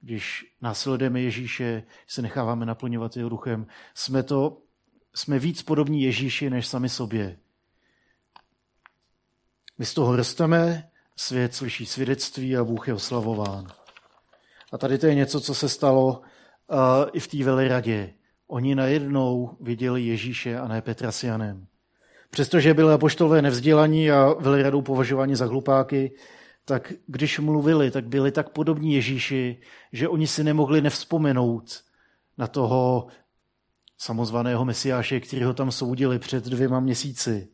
Když 0.00 0.54
následujeme 0.60 1.20
Ježíše, 1.20 1.82
se 2.06 2.22
necháváme 2.22 2.66
naplňovat 2.66 3.16
jeho 3.16 3.28
duchem, 3.28 3.66
jsme, 3.94 4.22
to, 4.22 4.58
jsme 5.14 5.38
víc 5.38 5.62
podobní 5.62 6.02
Ježíši 6.02 6.50
než 6.50 6.66
sami 6.66 6.88
sobě. 6.88 7.38
My 9.78 9.86
z 9.86 9.94
toho 9.94 10.16
rosteme, 10.16 10.90
svět 11.16 11.54
slyší 11.54 11.86
svědectví 11.86 12.56
a 12.56 12.64
Bůh 12.64 12.88
je 12.88 12.94
oslavován. 12.94 13.66
A 14.72 14.78
tady 14.78 14.98
to 14.98 15.06
je 15.06 15.14
něco, 15.14 15.40
co 15.40 15.54
se 15.54 15.68
stalo 15.68 16.18
uh, 16.18 16.76
i 17.12 17.20
v 17.20 17.28
té 17.28 17.44
veleradě. 17.44 18.14
Oni 18.46 18.74
najednou 18.74 19.56
viděli 19.60 20.02
Ježíše 20.02 20.58
a 20.58 20.68
ne 20.68 20.82
Petra 20.82 21.12
s 21.12 21.24
Janem. 21.24 21.66
Přestože 22.30 22.74
byli 22.74 22.92
apoštolové 22.92 23.42
nevzdělaní 23.42 24.10
a 24.10 24.32
veleradou 24.32 24.82
považováni 24.82 25.36
za 25.36 25.46
hlupáky, 25.46 26.12
tak 26.64 26.92
když 27.06 27.38
mluvili, 27.38 27.90
tak 27.90 28.06
byli 28.06 28.32
tak 28.32 28.48
podobní 28.48 28.94
Ježíši, 28.94 29.60
že 29.92 30.08
oni 30.08 30.26
si 30.26 30.44
nemohli 30.44 30.80
nevzpomenout 30.80 31.84
na 32.38 32.46
toho 32.46 33.06
samozvaného 33.98 34.64
mesiáše, 34.64 35.20
kterého 35.20 35.54
tam 35.54 35.72
soudili 35.72 36.18
před 36.18 36.44
dvěma 36.44 36.80
měsíci. 36.80 37.48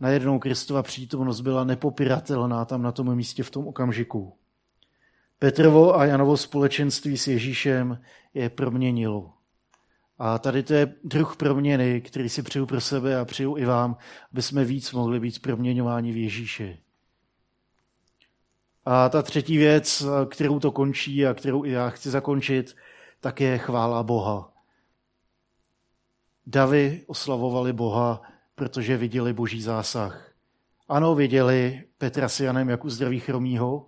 Najednou 0.00 0.38
Kristova 0.38 0.82
přítomnost 0.82 1.40
byla 1.40 1.64
nepopiratelná 1.64 2.64
tam 2.64 2.82
na 2.82 2.92
tom 2.92 3.16
místě 3.16 3.42
v 3.42 3.50
tom 3.50 3.66
okamžiku. 3.66 4.36
Petrovo 5.38 5.98
a 5.98 6.04
Janovo 6.04 6.36
společenství 6.36 7.18
s 7.18 7.26
Ježíšem 7.26 7.98
je 8.34 8.50
proměnilo. 8.50 9.32
A 10.18 10.38
tady 10.38 10.62
to 10.62 10.74
je 10.74 10.94
druh 11.04 11.36
proměny, 11.36 12.00
který 12.00 12.28
si 12.28 12.42
přeju 12.42 12.66
pro 12.66 12.80
sebe 12.80 13.18
a 13.18 13.24
přeju 13.24 13.56
i 13.56 13.64
vám, 13.64 13.96
aby 14.32 14.42
jsme 14.42 14.64
víc 14.64 14.92
mohli 14.92 15.20
být 15.20 15.42
proměňováni 15.42 16.12
v 16.12 16.16
Ježíši. 16.16 16.78
A 18.84 19.08
ta 19.08 19.22
třetí 19.22 19.56
věc, 19.56 20.04
kterou 20.30 20.60
to 20.60 20.72
končí 20.72 21.26
a 21.26 21.34
kterou 21.34 21.64
i 21.64 21.70
já 21.70 21.90
chci 21.90 22.10
zakončit, 22.10 22.76
tak 23.20 23.40
je 23.40 23.58
chvála 23.58 24.02
Boha. 24.02 24.52
Davy 26.46 27.04
oslavovali 27.06 27.72
Boha, 27.72 28.22
protože 28.54 28.96
viděli 28.96 29.32
boží 29.32 29.62
zásah. 29.62 30.32
Ano, 30.88 31.14
viděli 31.14 31.84
Petra 31.98 32.28
s 32.28 32.40
Janem, 32.40 32.68
jak 32.68 32.84
uzdraví 32.84 33.20
chromího, 33.20 33.86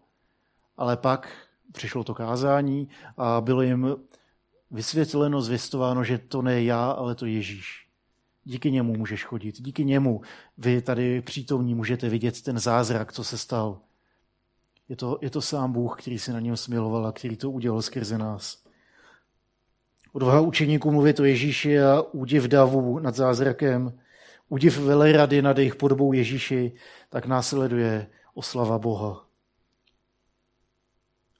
ale 0.76 0.96
pak 0.96 1.28
přišlo 1.72 2.04
to 2.04 2.14
kázání 2.14 2.88
a 3.16 3.40
bylo 3.40 3.62
jim 3.62 3.96
vysvětleno, 4.70 5.42
zvěstováno, 5.42 6.04
že 6.04 6.18
to 6.18 6.42
ne 6.42 6.62
já, 6.62 6.90
ale 6.90 7.14
to 7.14 7.26
Ježíš. 7.26 7.88
Díky 8.44 8.70
němu 8.70 8.96
můžeš 8.96 9.24
chodit, 9.24 9.62
díky 9.62 9.84
němu 9.84 10.20
vy 10.58 10.82
tady 10.82 11.22
přítomní 11.22 11.74
můžete 11.74 12.08
vidět 12.08 12.42
ten 12.42 12.58
zázrak, 12.58 13.12
co 13.12 13.24
se 13.24 13.38
stal. 13.38 13.80
Je 14.88 14.96
to, 14.96 15.18
je 15.22 15.30
to 15.30 15.40
sám 15.40 15.72
Bůh, 15.72 16.02
který 16.02 16.18
se 16.18 16.32
na 16.32 16.40
něm 16.40 16.56
smiloval 16.56 17.06
a 17.06 17.12
který 17.12 17.36
to 17.36 17.50
udělal 17.50 17.82
skrze 17.82 18.18
nás. 18.18 18.64
Odvaha 20.12 20.40
učeníků 20.40 20.90
mluvit 20.90 21.20
o 21.20 21.24
Ježíši 21.24 21.80
a 21.80 22.02
údiv 22.02 22.44
davu 22.44 22.98
nad 22.98 23.14
zázrakem, 23.14 23.98
údiv 24.48 24.78
velerady 24.78 25.42
nad 25.42 25.58
jejich 25.58 25.76
podobou 25.76 26.12
Ježíši, 26.12 26.72
tak 27.08 27.26
následuje 27.26 28.10
oslava 28.34 28.78
Boha. 28.78 29.26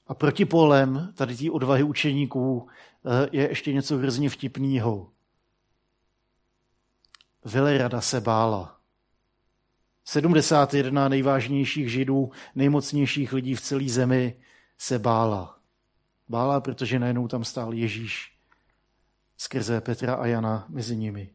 A 0.06 0.14
protipolem 0.14 1.12
tady 1.14 1.36
té 1.36 1.50
odvahy 1.50 1.82
učeníků 1.82 2.68
eh, 2.68 3.28
je 3.32 3.48
ještě 3.48 3.72
něco 3.72 3.96
hrozně 3.96 4.30
vtipného. 4.30 5.10
Velerada 7.44 8.00
se 8.00 8.20
bála. 8.20 8.73
71 10.04 11.08
nejvážnějších 11.08 11.92
židů, 11.92 12.30
nejmocnějších 12.54 13.32
lidí 13.32 13.54
v 13.54 13.60
celé 13.60 13.88
zemi 13.88 14.36
se 14.78 14.98
bála. 14.98 15.58
Bála, 16.28 16.60
protože 16.60 16.98
najednou 16.98 17.28
tam 17.28 17.44
stál 17.44 17.74
Ježíš 17.74 18.34
skrze 19.36 19.80
Petra 19.80 20.14
a 20.14 20.26
Jana 20.26 20.66
mezi 20.68 20.96
nimi. 20.96 21.30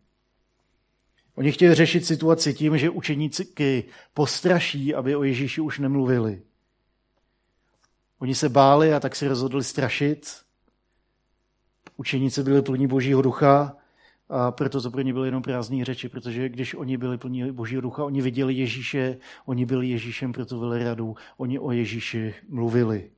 Oni 1.36 1.52
chtěli 1.52 1.76
řešit 1.76 2.06
situaci 2.06 2.54
tím, 2.54 2.78
že 2.78 2.90
učeníci 2.90 3.86
postraší, 4.14 4.96
aby 4.96 5.16
o 5.16 5.24
Ježíši 5.24 5.62
už 5.62 5.80
nemluvili. 5.80 6.42
Oni 8.20 8.36
se 8.36 8.50
báli 8.50 8.94
a 8.94 9.00
tak 9.00 9.16
se 9.16 9.28
rozhodli 9.28 9.64
strašit. 9.64 10.38
Učeníci 11.98 12.44
byli 12.44 12.62
plní 12.62 12.88
božího 12.88 13.22
ducha 13.22 13.79
a 14.30 14.52
proto 14.52 14.82
to 14.82 14.92
pro 14.92 15.02
ně 15.02 15.14
byly 15.14 15.28
jenom 15.28 15.44
prázdné 15.44 15.86
řeči, 15.86 16.10
protože 16.10 16.50
když 16.50 16.76
oni 16.76 16.98
byli 16.98 17.18
plní 17.18 17.52
božího 17.52 17.82
ducha, 17.82 18.04
oni 18.04 18.22
viděli 18.22 18.54
Ježíše, 18.54 19.18
oni 19.46 19.66
byli 19.66 19.88
Ježíšem 19.90 20.34
pro 20.34 20.46
tu 20.46 20.60
veleradu, 20.60 21.16
oni 21.38 21.60
o 21.60 21.72
Ježíši 21.72 22.36
mluvili. 22.50 23.10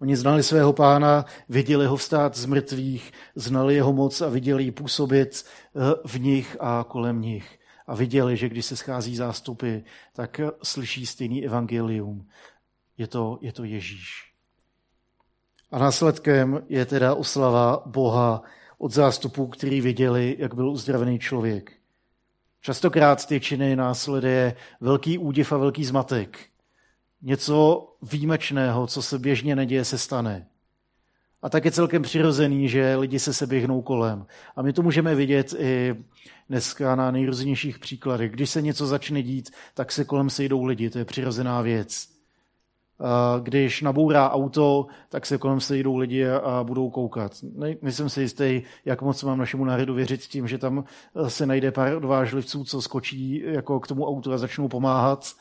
Oni 0.00 0.16
znali 0.16 0.42
svého 0.42 0.72
pána, 0.72 1.24
viděli 1.48 1.86
ho 1.86 1.96
vstát 1.96 2.36
z 2.36 2.46
mrtvých, 2.46 3.12
znali 3.34 3.74
jeho 3.74 3.92
moc 3.92 4.20
a 4.20 4.28
viděli 4.28 4.64
ji 4.64 4.70
působit 4.70 5.44
eh, 5.44 5.80
v 6.04 6.20
nich 6.20 6.56
a 6.60 6.84
kolem 6.88 7.20
nich. 7.20 7.58
A 7.86 7.94
viděli, 7.94 8.36
že 8.36 8.48
když 8.48 8.66
se 8.66 8.76
schází 8.76 9.16
zástupy, 9.16 9.78
tak 10.12 10.40
slyší 10.62 11.06
stejný 11.06 11.44
evangelium. 11.44 12.28
Je 12.98 13.06
to, 13.06 13.38
je 13.40 13.52
to 13.52 13.64
Ježíš. 13.64 14.32
A 15.70 15.78
následkem 15.78 16.62
je 16.68 16.86
teda 16.86 17.14
oslava 17.14 17.82
Boha 17.86 18.42
od 18.84 18.92
zástupů, 18.92 19.46
který 19.46 19.80
viděli, 19.80 20.36
jak 20.38 20.54
byl 20.54 20.70
uzdravený 20.70 21.18
člověk. 21.18 21.72
Častokrát 22.60 23.26
ty 23.26 23.40
činy 23.40 23.76
následuje 23.76 24.56
velký 24.80 25.18
údiv 25.18 25.52
a 25.52 25.56
velký 25.56 25.84
zmatek. 25.84 26.38
Něco 27.22 27.88
výjimečného, 28.02 28.86
co 28.86 29.02
se 29.02 29.18
běžně 29.18 29.56
neděje, 29.56 29.84
se 29.84 29.98
stane. 29.98 30.46
A 31.42 31.48
tak 31.48 31.64
je 31.64 31.70
celkem 31.70 32.02
přirozený, 32.02 32.68
že 32.68 32.96
lidi 32.96 33.18
se 33.18 33.32
se 33.32 33.46
běhnou 33.46 33.82
kolem. 33.82 34.26
A 34.56 34.62
my 34.62 34.72
to 34.72 34.82
můžeme 34.82 35.14
vidět 35.14 35.54
i 35.58 35.96
dneska 36.48 36.96
na 36.96 37.10
nejrůznějších 37.10 37.78
příkladech. 37.78 38.30
Když 38.30 38.50
se 38.50 38.62
něco 38.62 38.86
začne 38.86 39.22
dít, 39.22 39.50
tak 39.74 39.92
se 39.92 40.04
kolem 40.04 40.30
sejdou 40.30 40.64
lidi, 40.64 40.90
to 40.90 40.98
je 40.98 41.04
přirozená 41.04 41.62
věc. 41.62 42.13
Když 43.42 43.82
nabourá 43.82 44.30
auto, 44.30 44.86
tak 45.08 45.26
se 45.26 45.38
kolem 45.38 45.60
sejdou 45.60 45.96
lidi 45.96 46.28
a 46.28 46.64
budou 46.64 46.90
koukat. 46.90 47.32
Nejsem 47.82 48.08
si 48.08 48.20
jistý, 48.20 48.62
jak 48.84 49.02
moc 49.02 49.22
mám 49.22 49.38
našemu 49.38 49.64
národu 49.64 49.94
věřit 49.94 50.20
tím, 50.20 50.48
že 50.48 50.58
tam 50.58 50.84
se 51.28 51.46
najde 51.46 51.72
pár 51.72 51.94
odvážlivců, 51.96 52.64
co 52.64 52.82
skočí 52.82 53.42
jako 53.46 53.80
k 53.80 53.86
tomu 53.86 54.06
autu 54.06 54.32
a 54.32 54.38
začnou 54.38 54.68
pomáhat. 54.68 55.32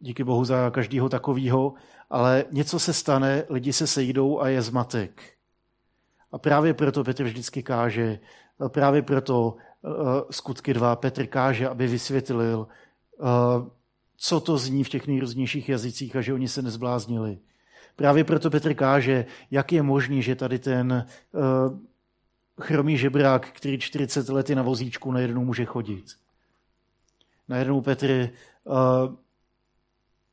Díky 0.00 0.24
bohu 0.24 0.44
za 0.44 0.70
každého 0.70 1.08
takového. 1.08 1.74
Ale 2.10 2.44
něco 2.50 2.78
se 2.78 2.92
stane, 2.92 3.44
lidi 3.48 3.72
se 3.72 3.86
sejdou 3.86 4.40
a 4.40 4.48
je 4.48 4.62
zmatek. 4.62 5.22
A 6.32 6.38
právě 6.38 6.74
proto 6.74 7.04
Petr 7.04 7.24
vždycky 7.24 7.62
káže, 7.62 8.18
právě 8.68 9.02
proto 9.02 9.56
uh, 9.82 9.92
skutky 10.30 10.74
dva 10.74 10.96
Petr 10.96 11.26
káže, 11.26 11.68
aby 11.68 11.86
vysvětlil, 11.86 12.66
uh, 13.18 13.28
co 14.24 14.40
to 14.40 14.58
zní 14.58 14.84
v 14.84 14.88
těch 14.88 15.06
nejrůznějších 15.06 15.68
jazycích 15.68 16.16
a 16.16 16.20
že 16.20 16.34
oni 16.34 16.48
se 16.48 16.62
nezbláznili. 16.62 17.38
Právě 17.96 18.24
proto 18.24 18.50
Petr 18.50 18.74
káže, 18.74 19.26
jak 19.50 19.72
je 19.72 19.82
možný, 19.82 20.22
že 20.22 20.36
tady 20.36 20.58
ten 20.58 21.06
uh, 21.32 21.78
chromý 22.60 22.98
žebrák, 22.98 23.48
který 23.48 23.78
40 23.78 24.28
lety 24.28 24.54
na 24.54 24.62
vozíčku, 24.62 25.12
najednou 25.12 25.44
může 25.44 25.64
chodit. 25.64 26.04
Najednou 27.48 27.80
Petr 27.80 28.30
uh, 28.64 28.76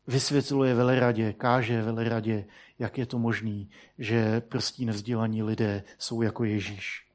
vysvětluje 0.08 0.74
veleradě, 0.74 1.34
káže 1.34 1.82
veleradě, 1.82 2.46
jak 2.80 2.98
je 2.98 3.06
to 3.06 3.20
možný, 3.20 3.70
že 3.98 4.42
prostí 4.42 4.86
nevzdělaní 4.86 5.44
lidé 5.44 5.84
jsou 5.98 6.22
jako 6.22 6.44
Ježíš. 6.44 7.06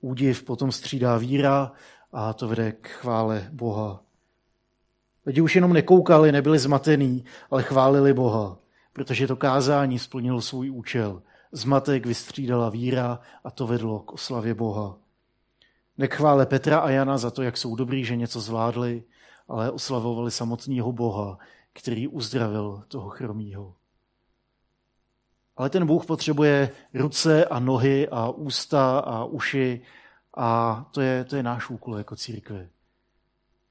Údiv 0.00 0.42
potom 0.42 0.72
střídá 0.72 1.18
víra 1.18 1.72
a 2.12 2.32
to 2.32 2.48
vede 2.48 2.72
k 2.72 2.88
chvále 2.88 3.48
Boha. 3.52 4.09
Lidi 5.26 5.40
už 5.40 5.54
jenom 5.54 5.72
nekoukali, 5.72 6.32
nebyli 6.32 6.58
zmatený, 6.58 7.24
ale 7.50 7.62
chválili 7.62 8.14
Boha, 8.14 8.58
protože 8.92 9.26
to 9.26 9.36
kázání 9.36 9.98
splnilo 9.98 10.40
svůj 10.40 10.70
účel. 10.70 11.22
Zmatek 11.52 12.06
vystřídala 12.06 12.70
víra 12.70 13.20
a 13.44 13.50
to 13.50 13.66
vedlo 13.66 13.98
k 13.98 14.12
oslavě 14.12 14.54
Boha. 14.54 14.98
Nechvále 15.98 16.46
Petra 16.46 16.78
a 16.78 16.90
Jana 16.90 17.18
za 17.18 17.30
to, 17.30 17.42
jak 17.42 17.56
jsou 17.56 17.76
dobrý, 17.76 18.04
že 18.04 18.16
něco 18.16 18.40
zvládli, 18.40 19.02
ale 19.48 19.70
oslavovali 19.70 20.30
samotného 20.30 20.92
Boha, 20.92 21.38
který 21.72 22.08
uzdravil 22.08 22.84
toho 22.88 23.08
chromího. 23.08 23.74
Ale 25.56 25.70
ten 25.70 25.86
Bůh 25.86 26.06
potřebuje 26.06 26.70
ruce 26.94 27.44
a 27.44 27.58
nohy 27.58 28.08
a 28.08 28.30
ústa 28.30 28.98
a 28.98 29.24
uši 29.24 29.82
a 30.36 30.84
to 30.90 31.00
je, 31.00 31.24
to 31.24 31.36
je 31.36 31.42
náš 31.42 31.70
úkol 31.70 31.98
jako 31.98 32.16
církve. 32.16 32.68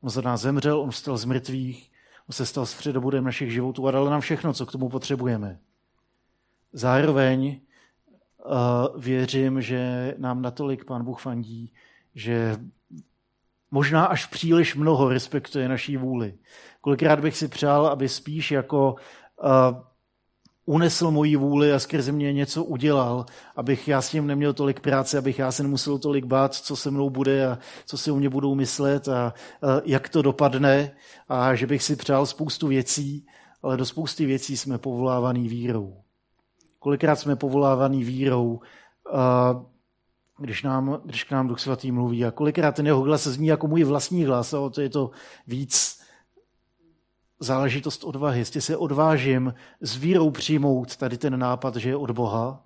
On 0.01 0.09
za 0.09 0.21
nás 0.21 0.41
zemřel, 0.41 0.79
on 0.79 0.91
vstal 0.91 1.17
z 1.17 1.25
mrtvých, 1.25 1.91
on 2.29 2.33
se 2.33 2.45
stal 2.45 2.65
středobodem 2.65 3.23
našich 3.23 3.51
životů 3.51 3.87
a 3.87 3.91
dal 3.91 4.05
nám 4.05 4.21
všechno, 4.21 4.53
co 4.53 4.65
k 4.65 4.71
tomu 4.71 4.89
potřebujeme. 4.89 5.59
Zároveň 6.73 7.61
uh, 8.45 9.01
věřím, 9.01 9.61
že 9.61 10.13
nám 10.17 10.41
natolik 10.41 10.85
Pán 10.85 11.03
Bůh 11.03 11.21
fandí, 11.21 11.73
že 12.15 12.57
možná 13.71 14.05
až 14.05 14.25
příliš 14.25 14.75
mnoho 14.75 15.09
respektuje 15.09 15.69
naší 15.69 15.97
vůli. 15.97 16.37
Kolikrát 16.81 17.19
bych 17.19 17.37
si 17.37 17.47
přál, 17.47 17.87
aby 17.87 18.09
spíš 18.09 18.51
jako 18.51 18.95
uh, 19.43 19.49
unesl 20.69 21.11
moji 21.11 21.35
vůli 21.35 21.73
a 21.73 21.79
skrze 21.79 22.11
mě 22.11 22.33
něco 22.33 22.63
udělal, 22.63 23.25
abych 23.55 23.87
já 23.87 24.01
s 24.01 24.09
tím 24.09 24.27
neměl 24.27 24.53
tolik 24.53 24.79
práce, 24.79 25.17
abych 25.17 25.39
já 25.39 25.51
se 25.51 25.63
nemusel 25.63 25.97
tolik 25.97 26.25
bát, 26.25 26.55
co 26.55 26.75
se 26.75 26.91
mnou 26.91 27.09
bude 27.09 27.47
a 27.47 27.57
co 27.85 27.97
si 27.97 28.11
o 28.11 28.15
mě 28.15 28.29
budou 28.29 28.55
myslet 28.55 29.07
a, 29.07 29.25
a 29.25 29.33
jak 29.85 30.09
to 30.09 30.21
dopadne 30.21 30.91
a 31.29 31.55
že 31.55 31.67
bych 31.67 31.83
si 31.83 31.95
přál 31.95 32.25
spoustu 32.25 32.67
věcí, 32.67 33.25
ale 33.63 33.77
do 33.77 33.85
spousty 33.85 34.25
věcí 34.25 34.57
jsme 34.57 34.77
povolávaný 34.77 35.47
vírou. 35.47 35.97
Kolikrát 36.79 37.15
jsme 37.15 37.35
povolávaný 37.35 38.03
vírou, 38.03 38.59
a 39.13 39.61
když, 40.37 40.63
nám, 40.63 41.01
když 41.05 41.23
k 41.23 41.31
nám 41.31 41.47
Duch 41.47 41.59
Svatý 41.59 41.91
mluví 41.91 42.25
a 42.25 42.31
kolikrát 42.31 42.75
ten 42.75 42.85
jeho 42.85 43.01
hlas 43.01 43.27
zní 43.27 43.47
jako 43.47 43.67
můj 43.67 43.83
vlastní 43.83 44.25
hlas, 44.25 44.53
a 44.53 44.69
to 44.69 44.81
je 44.81 44.89
to 44.89 45.11
víc 45.47 45.98
záležitost 47.39 48.03
odvahy, 48.03 48.39
jestli 48.39 48.61
se 48.61 48.77
odvážím 48.77 49.53
s 49.81 49.97
vírou 49.97 50.31
přijmout 50.31 50.97
tady 50.97 51.17
ten 51.17 51.39
nápad, 51.39 51.75
že 51.75 51.89
je 51.89 51.95
od 51.95 52.11
Boha, 52.11 52.65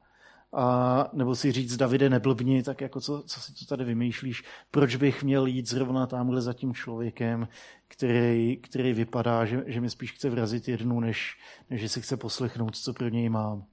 a 0.54 1.10
nebo 1.14 1.36
si 1.36 1.52
říct, 1.52 1.78
Davide, 1.78 2.10
neblbni, 2.10 2.64
tak 2.64 2.82
jako 2.82 3.02
co, 3.02 3.24
co 3.26 3.42
si 3.42 3.54
to 3.54 3.66
tady 3.66 3.84
vymýšlíš, 3.84 4.44
proč 4.72 4.96
bych 4.96 5.24
měl 5.24 5.46
jít 5.46 5.70
zrovna 5.70 6.08
tamhle 6.08 6.42
za 6.42 6.54
tím 6.54 6.74
člověkem, 6.74 7.48
který, 7.88 8.58
který 8.58 8.94
vypadá, 8.94 9.46
že, 9.46 9.64
že 9.68 9.82
mi 9.82 9.90
spíš 9.90 10.12
chce 10.12 10.30
vrazit 10.30 10.68
jednu, 10.68 11.00
než, 11.00 11.38
než 11.70 11.82
že 11.82 11.90
si 11.90 12.02
chce 12.02 12.18
poslechnout, 12.18 12.76
co 12.76 12.94
pro 12.94 13.10
něj 13.10 13.30
mám. 13.30 13.66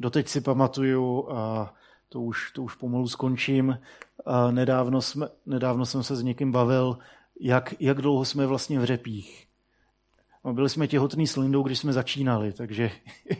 Doteď 0.00 0.28
si 0.28 0.40
pamatuju, 0.40 1.30
a 1.30 1.74
to 2.08 2.20
už, 2.20 2.50
to 2.50 2.62
už 2.62 2.74
pomalu 2.74 3.08
skončím, 3.08 3.78
a 4.26 4.50
nedávno, 4.50 5.02
jsme, 5.02 5.28
nedávno 5.46 5.86
jsem 5.86 6.02
se 6.02 6.16
s 6.16 6.22
někým 6.22 6.52
bavil, 6.52 6.98
jak, 7.40 7.74
jak 7.80 8.02
dlouho 8.02 8.24
jsme 8.24 8.46
vlastně 8.46 8.78
v 8.78 8.84
řepích. 8.84 9.51
No, 10.44 10.52
byli 10.54 10.68
jsme 10.68 10.88
těhotný 10.88 11.26
s 11.26 11.36
Lindou, 11.36 11.62
když 11.62 11.78
jsme 11.78 11.92
začínali, 11.92 12.52
takže 12.52 12.90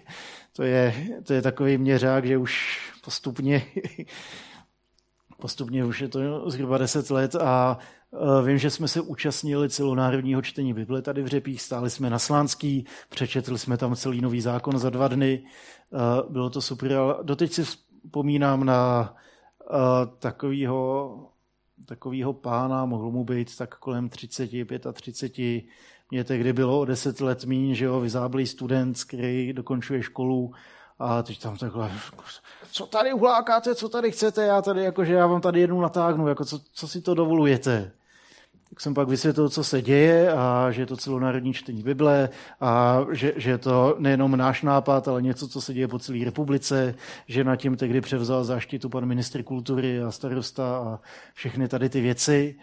to 0.53 0.63
je, 0.63 0.95
to 1.25 1.33
je 1.33 1.43
takový 1.43 1.79
měřák, 1.79 2.27
že 2.27 2.39
už 2.39 2.81
postupně, 3.05 3.67
postupně 5.41 5.85
už 5.85 6.01
je 6.01 6.09
to 6.09 6.51
zhruba 6.51 6.79
10 6.79 7.11
let 7.11 7.35
a 7.35 7.79
vím, 8.45 8.59
že 8.59 8.71
jsme 8.71 8.89
se 8.89 9.01
účastnili 9.01 9.71
celonárodního 9.71 10.43
čtení 10.43 10.75
Bible 10.75 11.03
tady 11.03 11.23
v 11.23 11.27
Řepích, 11.27 11.63
stáli 11.63 11.91
jsme 11.91 12.11
na 12.11 12.19
Slánský, 12.19 12.87
přečetli 13.09 13.59
jsme 13.59 13.77
tam 13.77 13.97
celý 13.97 14.21
nový 14.21 14.41
zákon 14.41 14.79
za 14.79 14.91
dva 14.91 15.09
dny, 15.09 15.45
bylo 16.29 16.51
to 16.51 16.63
super, 16.63 16.93
ale 16.93 17.17
doteď 17.23 17.53
si 17.53 17.65
vzpomínám 17.65 18.65
na 18.65 19.15
takového 20.19 21.19
takovýho 21.87 22.33
pána, 22.33 22.85
mohl 22.85 23.11
mu 23.11 23.25
být 23.25 23.57
tak 23.57 23.79
kolem 23.79 24.09
30, 24.09 24.51
35, 24.93 25.65
mě 26.13 26.25
tehdy 26.25 26.53
bylo 26.53 26.81
o 26.81 26.85
deset 26.85 27.21
let 27.21 27.45
míň, 27.45 27.75
že 27.75 27.85
jo, 27.85 28.01
vyzáblý 28.01 28.47
student, 28.47 29.05
který 29.05 29.53
dokončuje 29.53 30.03
školu 30.03 30.53
a 30.99 31.23
teď 31.23 31.43
tam 31.43 31.57
takhle, 31.57 31.91
co 32.73 32.87
tady 32.87 33.13
uhlákáte, 33.13 33.75
co 33.75 33.89
tady 33.89 34.11
chcete, 34.11 34.45
já 34.45 34.63
tady, 34.63 34.85
jakože 34.85 35.15
já 35.15 35.27
vám 35.27 35.41
tady 35.41 35.61
jednu 35.61 35.81
natáhnu, 35.81 36.29
jako 36.29 36.45
co, 36.45 36.61
co 36.73 36.89
si 36.89 37.01
to 37.01 37.15
dovolujete. 37.15 37.93
Tak 38.69 38.81
jsem 38.81 38.95
pak 38.95 39.09
vysvětlil, 39.09 39.49
co 39.49 39.65
se 39.65 39.83
děje 39.83 40.33
a 40.33 40.71
že 40.71 40.83
je 40.83 40.87
to 40.87 40.97
celonárodní 40.97 41.53
čtení 41.53 41.83
Bible 41.83 42.29
a 42.61 43.01
že, 43.11 43.33
že 43.37 43.51
je 43.51 43.59
to 43.59 43.97
nejenom 43.99 44.37
náš 44.37 44.63
nápad, 44.63 45.09
ale 45.09 45.23
něco, 45.23 45.49
co 45.49 45.61
se 45.61 45.75
děje 45.75 45.89
po 45.89 45.99
celé 45.99 46.25
republice, 46.25 46.95
že 47.27 47.45
na 47.45 47.57
tím 47.57 47.77
tehdy 47.77 48.01
převzal 48.01 48.45
záštitu 48.45 48.89
pan 48.89 49.07
ministr 49.07 49.43
kultury 49.43 50.03
a 50.03 50.11
starosta 50.11 50.77
a 50.77 51.01
všechny 51.35 51.69
tady 51.69 51.89
ty 51.89 52.01
věci. 52.01 52.57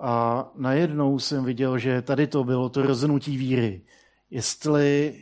A 0.00 0.44
najednou 0.54 1.18
jsem 1.18 1.44
viděl, 1.44 1.78
že 1.78 2.02
tady 2.02 2.26
to 2.26 2.44
bylo 2.44 2.68
to 2.68 2.82
rozhodnutí 2.82 3.36
víry. 3.36 3.82
Jestli 4.30 5.18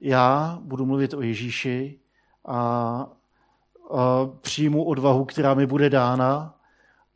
já 0.00 0.58
budu 0.62 0.86
mluvit 0.86 1.14
o 1.14 1.22
Ježíši 1.22 1.98
a, 2.46 2.56
a 3.90 4.26
přijmu 4.40 4.84
odvahu, 4.84 5.24
která 5.24 5.54
mi 5.54 5.66
bude 5.66 5.90
dána, 5.90 6.58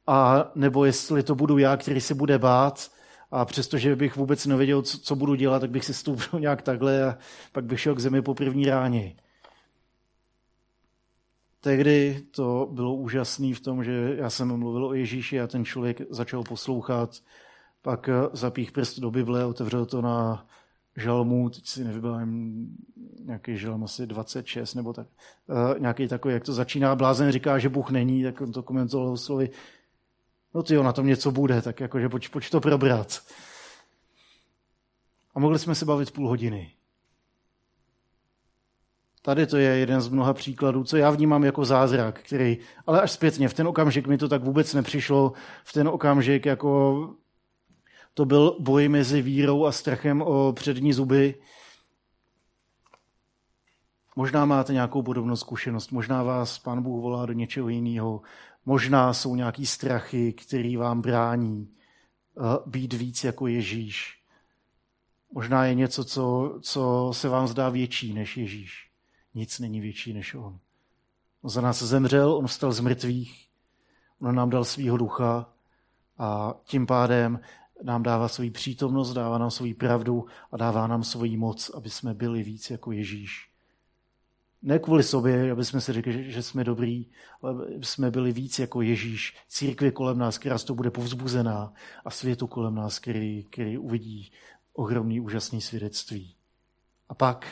a 0.06 0.50
nebo 0.54 0.84
jestli 0.84 1.22
to 1.22 1.34
budu 1.34 1.58
já, 1.58 1.76
který 1.76 2.00
se 2.00 2.14
bude 2.14 2.38
bát 2.38 2.90
a 3.30 3.44
přestože 3.44 3.96
bych 3.96 4.16
vůbec 4.16 4.46
nevěděl, 4.46 4.82
co, 4.82 4.98
co 4.98 5.16
budu 5.16 5.34
dělat, 5.34 5.60
tak 5.60 5.70
bych 5.70 5.84
si 5.84 5.94
stoupil 5.94 6.40
nějak 6.40 6.62
takhle 6.62 7.04
a 7.04 7.18
pak 7.52 7.64
bych 7.64 7.80
šel 7.80 7.94
k 7.94 8.00
zemi 8.00 8.22
po 8.22 8.34
první 8.34 8.66
ráně. 8.66 9.14
Tehdy 11.66 12.22
to 12.30 12.68
bylo 12.72 12.94
úžasné 12.94 13.54
v 13.54 13.60
tom, 13.60 13.84
že 13.84 14.14
já 14.16 14.30
jsem 14.30 14.56
mluvil 14.56 14.86
o 14.86 14.94
Ježíši 14.94 15.40
a 15.40 15.46
ten 15.46 15.64
člověk 15.64 16.00
začal 16.10 16.42
poslouchat, 16.42 17.22
pak 17.82 18.08
zapích 18.32 18.72
prst 18.72 18.98
do 18.98 19.10
Bible, 19.10 19.44
otevřel 19.44 19.86
to 19.86 20.02
na 20.02 20.46
žalmu, 20.96 21.50
teď 21.50 21.66
si 21.66 21.84
nevybavím, 21.84 22.66
nějaký 23.24 23.56
žalm 23.56 23.84
asi 23.84 24.06
26 24.06 24.74
nebo 24.74 24.92
tak, 24.92 25.06
uh, 25.46 25.80
nějaký 25.80 26.08
takový, 26.08 26.34
jak 26.34 26.44
to 26.44 26.52
začíná, 26.52 26.96
blázen 26.96 27.32
říká, 27.32 27.58
že 27.58 27.68
Bůh 27.68 27.90
není, 27.90 28.22
tak 28.22 28.40
on 28.40 28.52
to 28.52 28.62
komentoval 28.62 29.16
slovy, 29.16 29.50
no 30.54 30.62
ty 30.62 30.74
na 30.74 30.92
tom 30.92 31.06
něco 31.06 31.30
bude, 31.30 31.62
tak 31.62 31.80
jakože 31.80 32.08
pojď, 32.08 32.28
pojď 32.28 32.50
to 32.50 32.60
probrat. 32.60 33.22
A 35.34 35.40
mohli 35.40 35.58
jsme 35.58 35.74
se 35.74 35.84
bavit 35.84 36.10
půl 36.10 36.28
hodiny. 36.28 36.75
Tady 39.26 39.46
to 39.46 39.56
je 39.56 39.78
jeden 39.78 40.00
z 40.00 40.08
mnoha 40.08 40.34
příkladů, 40.34 40.84
co 40.84 40.96
já 40.96 41.10
vnímám 41.10 41.44
jako 41.44 41.64
zázrak, 41.64 42.20
který, 42.20 42.58
ale 42.86 43.00
až 43.00 43.12
zpětně, 43.12 43.48
v 43.48 43.54
ten 43.54 43.66
okamžik 43.66 44.06
mi 44.06 44.18
to 44.18 44.28
tak 44.28 44.44
vůbec 44.44 44.74
nepřišlo, 44.74 45.32
v 45.64 45.72
ten 45.72 45.88
okamžik 45.88 46.46
jako 46.46 47.14
to 48.14 48.24
byl 48.24 48.56
boj 48.60 48.88
mezi 48.88 49.22
vírou 49.22 49.64
a 49.64 49.72
strachem 49.72 50.22
o 50.22 50.52
přední 50.52 50.92
zuby. 50.92 51.34
Možná 54.16 54.44
máte 54.44 54.72
nějakou 54.72 55.02
podobnou 55.02 55.36
zkušenost, 55.36 55.92
možná 55.92 56.22
vás 56.22 56.58
Pán 56.58 56.82
Bůh 56.82 57.02
volá 57.02 57.26
do 57.26 57.32
něčeho 57.32 57.68
jiného, 57.68 58.20
možná 58.66 59.12
jsou 59.12 59.34
nějaký 59.34 59.66
strachy, 59.66 60.32
který 60.32 60.76
vám 60.76 61.00
brání 61.00 61.68
eh, 61.68 62.42
být 62.66 62.92
víc 62.92 63.24
jako 63.24 63.46
Ježíš. 63.46 64.18
Možná 65.32 65.64
je 65.64 65.74
něco, 65.74 66.04
co, 66.04 66.58
co 66.62 67.10
se 67.12 67.28
vám 67.28 67.48
zdá 67.48 67.68
větší 67.68 68.14
než 68.14 68.36
Ježíš. 68.36 68.86
Nic 69.36 69.58
není 69.58 69.80
větší 69.80 70.12
než 70.12 70.34
on. 70.34 70.58
On 71.42 71.50
za 71.50 71.60
nás 71.60 71.82
zemřel, 71.82 72.34
on 72.34 72.46
vstal 72.46 72.72
z 72.72 72.80
mrtvých, 72.80 73.48
on 74.20 74.34
nám 74.34 74.50
dal 74.50 74.64
svýho 74.64 74.96
ducha 74.96 75.52
a 76.18 76.54
tím 76.64 76.86
pádem 76.86 77.40
nám 77.82 78.02
dává 78.02 78.28
svoji 78.28 78.50
přítomnost, 78.50 79.12
dává 79.12 79.38
nám 79.38 79.50
svoji 79.50 79.74
pravdu 79.74 80.26
a 80.52 80.56
dává 80.56 80.86
nám 80.86 81.04
svoji 81.04 81.36
moc, 81.36 81.70
aby 81.70 81.90
jsme 81.90 82.14
byli 82.14 82.42
víc 82.42 82.70
jako 82.70 82.92
Ježíš. 82.92 83.50
Ne 84.62 84.78
kvůli 84.78 85.02
sobě, 85.02 85.52
aby 85.52 85.64
jsme 85.64 85.80
si 85.80 85.92
řekli, 85.92 86.32
že 86.32 86.42
jsme 86.42 86.64
dobrý, 86.64 87.06
ale 87.42 87.52
aby 87.52 87.84
jsme 87.84 88.10
byli 88.10 88.32
víc 88.32 88.58
jako 88.58 88.82
Ježíš. 88.82 89.36
Církvi 89.48 89.92
kolem 89.92 90.18
nás, 90.18 90.38
která 90.38 90.58
z 90.58 90.64
toho 90.64 90.74
bude 90.74 90.90
povzbuzená 90.90 91.72
a 92.04 92.10
světu 92.10 92.46
kolem 92.46 92.74
nás, 92.74 92.98
který, 92.98 93.44
který 93.44 93.78
uvidí 93.78 94.32
ohromný, 94.72 95.20
úžasný 95.20 95.60
svědectví. 95.60 96.34
A 97.08 97.14
pak 97.14 97.46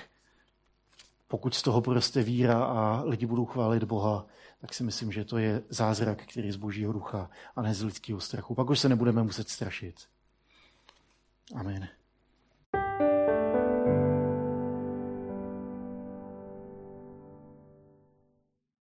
pokud 1.28 1.54
z 1.54 1.62
toho 1.62 1.80
poroste 1.80 2.22
víra 2.22 2.64
a 2.64 3.02
lidi 3.04 3.26
budou 3.26 3.44
chválit 3.44 3.84
Boha, 3.84 4.26
tak 4.60 4.74
si 4.74 4.84
myslím, 4.84 5.12
že 5.12 5.24
to 5.24 5.38
je 5.38 5.62
zázrak, 5.68 6.22
který 6.22 6.46
je 6.46 6.52
z 6.52 6.56
božího 6.56 6.92
ducha 6.92 7.30
a 7.56 7.62
ne 7.62 7.74
z 7.74 7.82
lidského 7.82 8.20
strachu. 8.20 8.54
Pak 8.54 8.70
už 8.70 8.78
se 8.78 8.88
nebudeme 8.88 9.22
muset 9.22 9.48
strašit. 9.48 9.94
Amen. 11.54 11.88